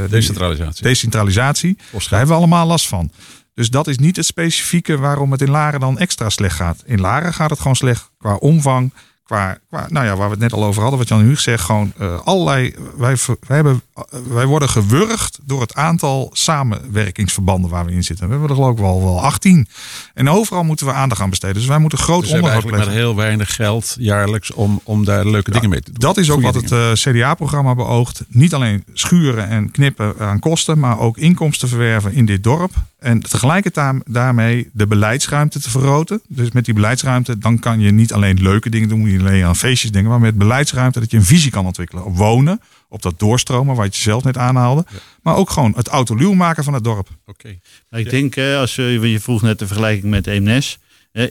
decentralisatie. 0.09 0.83
decentralisatie. 0.83 1.77
Daar 1.91 2.01
hebben 2.09 2.27
we 2.27 2.33
allemaal 2.33 2.67
last 2.67 2.87
van. 2.87 3.11
Dus 3.55 3.69
dat 3.69 3.87
is 3.87 3.97
niet 3.97 4.15
het 4.15 4.25
specifieke 4.25 4.97
waarom 4.97 5.31
het 5.31 5.41
in 5.41 5.49
Laren 5.49 5.79
dan 5.79 5.99
extra 5.99 6.29
slecht 6.29 6.55
gaat. 6.55 6.83
In 6.85 7.01
Laren 7.01 7.33
gaat 7.33 7.49
het 7.49 7.59
gewoon 7.59 7.75
slecht 7.75 8.09
qua 8.17 8.35
omvang, 8.35 8.91
qua, 9.25 9.57
qua, 9.69 9.85
nou 9.89 10.05
ja, 10.05 10.15
waar 10.15 10.25
we 10.25 10.33
het 10.33 10.41
net 10.41 10.53
al 10.53 10.63
over 10.63 10.81
hadden, 10.81 10.99
wat 10.99 11.07
Jan 11.07 11.21
Huug 11.21 11.39
zegt, 11.39 11.63
gewoon 11.63 11.93
uh, 11.99 12.19
allerlei. 12.23 12.73
Wij, 12.97 13.15
wij, 13.47 13.55
hebben, 13.55 13.81
uh, 13.97 14.19
wij 14.33 14.45
worden 14.45 14.69
gewurgd 14.69 15.39
door 15.43 15.61
het 15.61 15.73
aantal 15.75 16.29
samenwerkingsverbanden 16.33 17.69
waar 17.69 17.85
we 17.85 17.91
in 17.91 18.03
zitten. 18.03 18.25
We 18.25 18.31
hebben 18.31 18.49
er 18.49 18.55
geloof 18.55 18.71
ik 18.71 18.77
wel, 18.77 19.03
wel 19.03 19.21
18. 19.21 19.67
En 20.13 20.29
overal 20.29 20.63
moeten 20.63 20.85
we 20.85 20.93
aandacht 20.93 21.21
aan 21.21 21.29
besteden. 21.29 21.55
Dus 21.55 21.65
wij 21.65 21.77
moeten 21.77 21.97
groot 21.97 22.21
dus 22.21 22.31
onderhoud 22.31 22.65
plegen. 22.65 22.85
maar 22.85 22.95
heel 22.95 23.15
weinig 23.15 23.55
geld 23.55 23.95
jaarlijks 23.99 24.51
om, 24.51 24.81
om 24.83 25.05
daar 25.05 25.27
leuke 25.27 25.51
dingen 25.51 25.69
mee 25.69 25.81
te 25.81 25.91
doen. 25.91 25.99
Dat 25.99 26.17
is 26.17 26.29
ook 26.29 26.41
wat 26.41 26.55
het 26.55 26.71
uh, 26.71 26.91
CDA-programma 26.91 27.75
beoogt. 27.75 28.23
Niet 28.27 28.53
alleen 28.53 28.83
schuren 28.93 29.47
en 29.47 29.71
knippen 29.71 30.13
aan 30.19 30.39
kosten, 30.39 30.79
maar 30.79 30.99
ook 30.99 31.17
inkomsten 31.17 31.67
verwerven 31.67 32.13
in 32.13 32.25
dit 32.25 32.43
dorp. 32.43 32.73
En 33.05 33.19
tegelijkertijd 33.19 34.01
daarmee 34.05 34.69
de 34.73 34.87
beleidsruimte 34.87 35.59
te 35.59 35.69
vergroten. 35.69 36.21
Dus 36.27 36.51
met 36.51 36.65
die 36.65 36.73
beleidsruimte, 36.73 37.37
dan 37.37 37.59
kan 37.59 37.79
je 37.79 37.91
niet 37.91 38.13
alleen 38.13 38.41
leuke 38.41 38.69
dingen 38.69 38.89
doen, 38.89 38.99
moet 38.99 39.11
je 39.11 39.19
alleen 39.19 39.43
aan 39.43 39.55
feestjes 39.55 39.91
denken, 39.91 40.11
maar 40.11 40.19
met 40.19 40.37
beleidsruimte 40.37 40.99
dat 40.99 41.11
je 41.11 41.17
een 41.17 41.23
visie 41.23 41.51
kan 41.51 41.65
ontwikkelen. 41.65 42.05
Op 42.05 42.17
wonen, 42.17 42.61
op 42.89 43.01
dat 43.01 43.19
doorstromen, 43.19 43.75
wat 43.75 43.95
je 43.95 44.01
zelf 44.01 44.23
net 44.23 44.37
aanhaalde. 44.37 44.85
Maar 45.21 45.35
ook 45.35 45.49
gewoon 45.49 45.73
het 45.75 45.87
autoluw 45.87 46.33
maken 46.33 46.63
van 46.63 46.73
het 46.73 46.83
dorp. 46.83 47.09
Oké. 47.25 47.59
Okay. 47.89 48.01
Ik 48.01 48.09
denk, 48.09 48.37
als 48.37 48.75
je, 48.75 48.83
je 48.83 49.19
vroeg 49.19 49.41
net 49.41 49.59
de 49.59 49.67
vergelijking 49.67 50.11
met 50.11 50.27
Eemnes. 50.27 50.77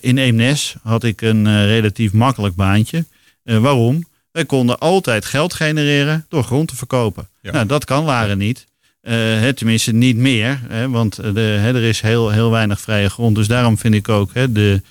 In 0.00 0.18
Eemnes 0.18 0.76
had 0.82 1.04
ik 1.04 1.20
een 1.20 1.46
eh, 1.46 1.66
relatief 1.66 2.12
makkelijk 2.12 2.54
baantje. 2.54 3.04
Eh, 3.44 3.58
waarom? 3.58 4.04
Wij 4.30 4.44
konden 4.44 4.78
altijd 4.78 5.24
geld 5.24 5.54
genereren 5.54 6.26
door 6.28 6.44
grond 6.44 6.68
te 6.68 6.76
verkopen. 6.76 7.28
Nou, 7.42 7.66
dat 7.66 7.84
kan 7.84 8.04
Laren 8.04 8.38
niet. 8.38 8.66
Uh, 9.08 9.48
tenminste, 9.48 9.92
niet 9.92 10.16
meer, 10.16 10.60
hè, 10.68 10.88
want 10.88 11.16
de, 11.16 11.40
hè, 11.40 11.74
er 11.74 11.82
is 11.82 12.00
heel, 12.00 12.30
heel 12.30 12.50
weinig 12.50 12.80
vrije 12.80 13.10
grond. 13.10 13.36
Dus 13.36 13.46
daarom 13.46 13.78
vind 13.78 13.94
ik 13.94 14.08
ook 14.08 14.30
hè, 14.34 14.52
de 14.52 14.82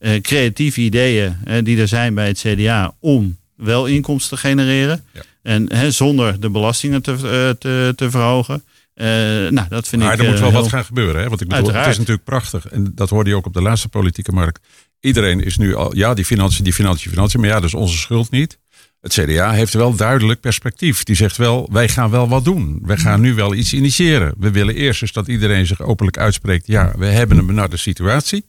uh, 0.00 0.20
creatieve 0.20 0.80
ideeën 0.80 1.36
die 1.62 1.80
er 1.80 1.88
zijn 1.88 2.14
bij 2.14 2.26
het 2.26 2.38
CDA 2.38 2.94
om 3.00 3.36
wel 3.56 3.86
inkomsten 3.86 4.36
te 4.36 4.42
genereren. 4.42 5.04
Ja. 5.12 5.20
En 5.42 5.72
hè, 5.72 5.90
zonder 5.90 6.40
de 6.40 6.50
belastingen 6.50 7.02
te, 7.02 7.12
uh, 7.12 7.18
te, 7.58 7.92
te 7.96 8.10
verhogen. 8.10 8.64
nou, 8.94 9.68
dat 9.68 9.88
vind 9.88 10.02
maar 10.02 10.12
ik. 10.12 10.18
Maar 10.18 10.26
er 10.26 10.32
moet 10.32 10.40
wel 10.40 10.52
wat 10.52 10.68
gaan 10.68 10.84
gebeuren. 10.84 11.22
Hè? 11.22 11.28
Want 11.28 11.40
ik 11.40 11.48
bedoel, 11.48 11.64
Uiteraard. 11.64 11.84
het 11.84 11.92
is 11.92 11.98
natuurlijk 11.98 12.26
prachtig. 12.26 12.66
En 12.66 12.92
dat 12.94 13.10
hoorde 13.10 13.30
je 13.30 13.36
ook 13.36 13.46
op 13.46 13.54
de 13.54 13.62
laatste 13.62 13.88
politieke 13.88 14.32
markt. 14.32 14.60
Iedereen 15.00 15.44
is 15.44 15.56
nu 15.56 15.74
al, 15.74 15.96
ja, 15.96 16.14
die 16.14 16.24
financiën, 16.24 16.64
die 16.64 16.72
financiën, 16.72 17.10
financiën. 17.10 17.40
Maar 17.40 17.48
ja, 17.48 17.54
dat 17.54 17.64
is 17.64 17.74
onze 17.74 17.96
schuld 17.96 18.30
niet. 18.30 18.58
Het 19.00 19.12
CDA 19.12 19.52
heeft 19.52 19.72
wel 19.72 19.94
duidelijk 19.96 20.40
perspectief. 20.40 21.04
Die 21.04 21.16
zegt 21.16 21.36
wel, 21.36 21.68
wij 21.72 21.88
gaan 21.88 22.10
wel 22.10 22.28
wat 22.28 22.44
doen. 22.44 22.80
We 22.82 22.96
gaan 22.96 23.20
nu 23.20 23.34
wel 23.34 23.54
iets 23.54 23.72
initiëren. 23.72 24.34
We 24.38 24.50
willen 24.50 24.74
eerst 24.74 25.02
eens 25.02 25.12
dat 25.12 25.28
iedereen 25.28 25.66
zich 25.66 25.80
openlijk 25.80 26.18
uitspreekt. 26.18 26.66
Ja, 26.66 26.92
we 26.98 27.06
hebben 27.06 27.38
een 27.38 27.46
benarde 27.46 27.76
situatie. 27.76 28.44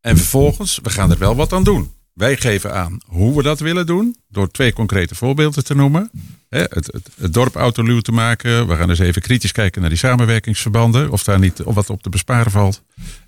En 0.00 0.16
vervolgens, 0.16 0.78
we 0.82 0.90
gaan 0.90 1.10
er 1.10 1.18
wel 1.18 1.36
wat 1.36 1.52
aan 1.52 1.64
doen. 1.64 1.93
Wij 2.14 2.36
geven 2.36 2.74
aan 2.74 2.98
hoe 3.06 3.36
we 3.36 3.42
dat 3.42 3.60
willen 3.60 3.86
doen. 3.86 4.16
Door 4.28 4.50
twee 4.50 4.72
concrete 4.72 5.14
voorbeelden 5.14 5.64
te 5.64 5.74
noemen. 5.74 6.10
Het, 6.48 6.74
het, 6.74 7.10
het 7.20 7.34
dorp 7.34 7.54
autoluw 7.54 8.00
te 8.00 8.12
maken. 8.12 8.66
We 8.66 8.76
gaan 8.76 8.88
eens 8.88 8.98
even 8.98 9.22
kritisch 9.22 9.52
kijken 9.52 9.80
naar 9.80 9.90
die 9.90 9.98
samenwerkingsverbanden. 9.98 11.10
Of 11.10 11.24
daar 11.24 11.38
niet 11.38 11.62
of 11.62 11.74
wat 11.74 11.90
op 11.90 12.02
te 12.02 12.08
besparen 12.08 12.50
valt. 12.50 12.82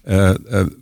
Uh, 0.04 0.14
uh, 0.14 0.34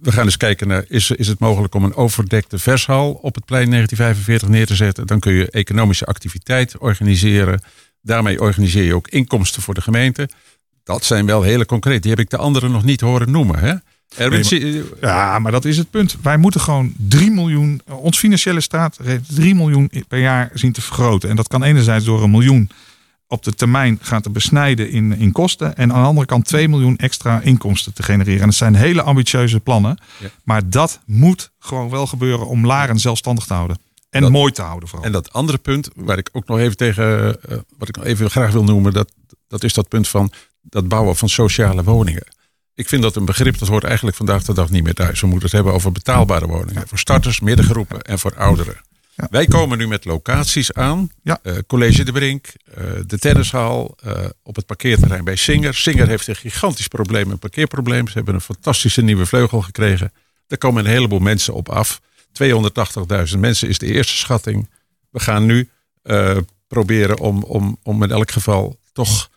we 0.03 0.13
gaan 0.13 0.25
eens 0.25 0.37
kijken 0.37 0.69
naar, 0.69 0.85
is, 0.89 1.11
is 1.11 1.29
het 1.29 1.39
mogelijk 1.39 1.75
om 1.75 1.85
een 1.85 1.95
overdekte 1.95 2.59
vershal 2.59 3.13
op 3.13 3.35
het 3.35 3.45
plein 3.45 3.71
1945 3.71 4.49
neer 4.49 4.67
te 4.67 4.75
zetten. 4.75 5.07
Dan 5.07 5.21
kun 5.21 5.33
je 5.33 5.51
economische 5.51 6.07
activiteit 6.07 6.79
organiseren. 6.79 7.63
Daarmee 8.01 8.41
organiseer 8.41 8.85
je 8.85 8.95
ook 8.95 9.09
inkomsten 9.09 9.63
voor 9.63 9.75
de 9.75 9.83
gemeente. 9.83 10.29
Dat 10.83 11.05
zijn 11.05 11.27
wel 11.27 11.43
hele 11.43 11.67
concrete. 11.67 12.01
Die 12.01 12.11
heb 12.11 12.21
ik 12.21 12.31
de 12.31 12.37
anderen 12.37 12.71
nog 12.71 12.85
niet 12.85 13.01
horen 13.01 13.31
noemen. 13.31 13.59
Hè? 13.59 13.75
Ja, 15.01 15.39
maar 15.39 15.53
dat 15.53 15.65
is 15.65 15.77
het 15.77 15.91
punt. 15.91 16.17
Wij 16.23 16.37
moeten 16.37 16.61
gewoon 16.61 16.93
3 16.97 17.31
miljoen, 17.31 17.81
ons 17.87 18.19
financiële 18.19 18.61
staat 18.61 18.99
3 19.29 19.55
miljoen 19.55 19.91
per 20.09 20.19
jaar 20.19 20.51
zien 20.55 20.73
te 20.73 20.81
vergroten. 20.81 21.31
En 21.31 21.37
dat 21.37 21.49
kan 21.49 21.63
enerzijds 21.63 22.05
door 22.05 22.23
een 22.23 22.31
miljoen 22.31 22.71
op 23.27 23.43
de 23.43 23.55
termijn 23.55 23.99
gaan 24.03 24.23
te 24.23 24.31
besnijden 24.31 24.91
in, 24.91 25.19
in 25.19 25.33
kosten. 25.33 25.77
En 25.77 25.93
aan 25.93 26.01
de 26.01 26.09
andere 26.09 26.27
kant 26.27 26.45
2 26.45 26.69
miljoen 26.69 26.97
extra 26.97 27.41
inkomsten 27.41 27.93
te 27.93 28.03
genereren. 28.03 28.41
En 28.41 28.47
dat 28.47 28.55
zijn 28.55 28.75
hele 28.75 29.03
ambitieuze 29.03 29.61
plannen. 29.61 29.99
Ja. 30.19 30.29
Maar 30.45 30.71
dat 30.71 31.01
moet 31.07 31.51
gewoon 31.59 31.91
wel 31.91 32.07
gebeuren 32.07 32.47
om 32.47 32.67
Laren 32.67 32.99
zelfstandig 32.99 33.45
te 33.45 33.55
houden. 33.55 33.79
En 34.11 34.21
dat, 34.21 34.31
mooi 34.31 34.53
te 34.53 34.63
houden 34.63 34.89
vooral. 34.89 35.07
En 35.07 35.13
dat 35.13 35.33
andere 35.33 35.59
punt, 35.59 35.89
waar 35.95 36.19
ik 36.19 36.29
ook 36.33 36.47
nog 36.47 36.59
even 36.59 36.77
tegen, 36.77 37.37
uh, 37.49 37.59
wat 37.79 37.89
ik 37.89 37.97
nog 37.97 38.05
even 38.05 38.31
graag 38.31 38.53
wil 38.53 38.65
noemen, 38.65 38.93
dat, 38.93 39.13
dat 39.49 39.65
is 39.65 39.75
dat 39.75 39.89
punt 39.89 40.09
van 40.09 40.33
dat 40.63 40.89
bouwen 40.89 41.17
van 41.17 41.29
sociale 41.29 41.83
woningen. 41.85 42.27
Ik 42.75 42.89
vind 42.89 43.03
dat 43.03 43.17
een 43.17 43.25
begrip 43.25 43.59
dat 43.59 43.69
hoort 43.69 43.85
eigenlijk 43.85 44.17
vandaag 44.17 44.45
de 44.45 44.55
dag 44.55 44.71
niet 44.71 44.83
meer 44.85 44.95
thuis. 44.95 45.21
We 45.21 45.27
moeten 45.27 45.47
het 45.47 45.55
hebben 45.55 45.73
over 45.73 45.93
betaalbare 45.93 46.47
woningen. 46.47 46.89
Voor 46.89 46.99
starters, 46.99 47.41
middengroepen 47.41 48.03
en 48.03 48.19
voor 48.19 48.35
ouderen. 48.37 48.81
Ja. 49.15 49.27
Wij 49.31 49.47
komen 49.47 49.79
nu 49.79 49.89
met 49.89 50.05
locaties 50.05 50.73
aan. 50.73 51.11
Ja. 51.23 51.39
Uh, 51.43 51.59
College 51.67 52.05
de 52.05 52.13
Brink, 52.13 52.47
uh, 52.79 52.85
de 53.07 53.19
tennishal, 53.19 53.97
uh, 54.07 54.25
op 54.43 54.57
het 54.57 54.67
parkeerterrein 54.67 55.25
bij 55.25 55.37
Singer. 55.37 55.75
Singer 55.75 56.09
heeft 56.09 56.27
een 56.27 56.37
gigantisch 56.37 56.89
probleem, 56.89 57.31
een 57.31 57.39
parkeerprobleem. 57.39 58.09
Ze 58.09 58.13
hebben 58.13 58.35
een 58.35 58.41
fantastische 58.41 59.03
nieuwe 59.03 59.27
vleugel 59.27 59.63
gekregen. 59.63 60.13
Daar 60.47 60.59
komen 60.59 60.85
een 60.85 60.91
heleboel 60.91 61.19
mensen 61.19 61.55
op 61.55 61.69
af. 61.69 62.01
280.000 63.33 63.39
mensen 63.39 63.69
is 63.69 63.79
de 63.79 63.87
eerste 63.87 64.17
schatting. 64.17 64.71
We 65.11 65.21
gaan 65.21 65.47
nu 65.47 65.69
proberen 66.69 67.19
om, 67.19 67.43
om, 67.43 67.79
om 67.83 68.03
in 68.03 68.11
elk 68.11 68.31
geval 68.31 68.79
toch 68.93 69.31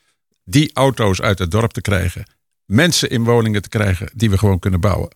die 0.43 0.71
auto's 0.73 1.21
uit 1.21 1.39
het 1.39 1.51
dorp 1.51 1.71
te 1.71 1.81
krijgen 1.81 2.25
mensen 2.67 3.09
in 3.09 3.23
woningen 3.23 3.61
te 3.61 3.69
krijgen 3.69 4.09
die 4.15 4.29
we 4.29 4.37
gewoon 4.37 4.59
kunnen 4.59 4.79
bouwen. 4.79 5.09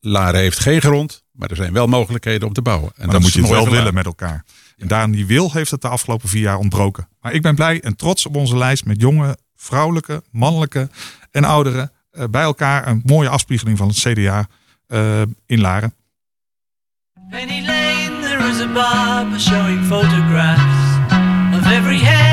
Laren 0.00 0.40
heeft 0.40 0.58
geen 0.58 0.80
grond, 0.80 1.24
maar 1.32 1.50
er 1.50 1.56
zijn 1.56 1.72
wel 1.72 1.86
mogelijkheden 1.86 2.48
om 2.48 2.54
te 2.54 2.62
bouwen. 2.62 2.92
En 2.96 3.08
dan 3.08 3.20
moet 3.20 3.32
je 3.32 3.40
het 3.40 3.50
wel 3.50 3.70
willen 3.70 3.94
met 3.94 4.06
elkaar. 4.06 4.44
En 4.76 4.88
daarom 4.88 5.10
die 5.10 5.26
wil 5.26 5.52
heeft 5.52 5.70
het 5.70 5.80
de 5.80 5.88
afgelopen 5.88 6.28
vier 6.28 6.42
jaar 6.42 6.58
ontbroken. 6.58 7.08
Maar 7.20 7.32
ik 7.32 7.42
ben 7.42 7.54
blij 7.54 7.80
en 7.80 7.96
trots 7.96 8.26
op 8.26 8.36
onze 8.36 8.56
lijst 8.56 8.84
met 8.84 9.00
jonge, 9.00 9.36
vrouwelijke, 9.56 10.22
mannelijke 10.30 10.88
en 11.30 11.44
ouderen. 11.44 11.92
Uh, 12.12 12.24
bij 12.30 12.42
elkaar 12.42 12.88
een 12.88 13.02
mooie 13.04 13.28
afspiegeling 13.28 13.78
van 13.78 13.88
het 13.88 13.98
CDA 13.98 14.48
uh, 14.88 15.20
in 15.46 15.60
Laren. 15.60 15.94
Penny 17.30 17.60
Lane, 17.66 18.20
there 18.20 18.48
is 18.48 18.60
a 18.60 18.72
barber 18.72 19.40
showing 19.40 19.86
photographs 19.86 20.98
of 21.54 21.66
every 21.66 21.98
head 21.98 22.29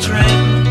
train 0.00 0.61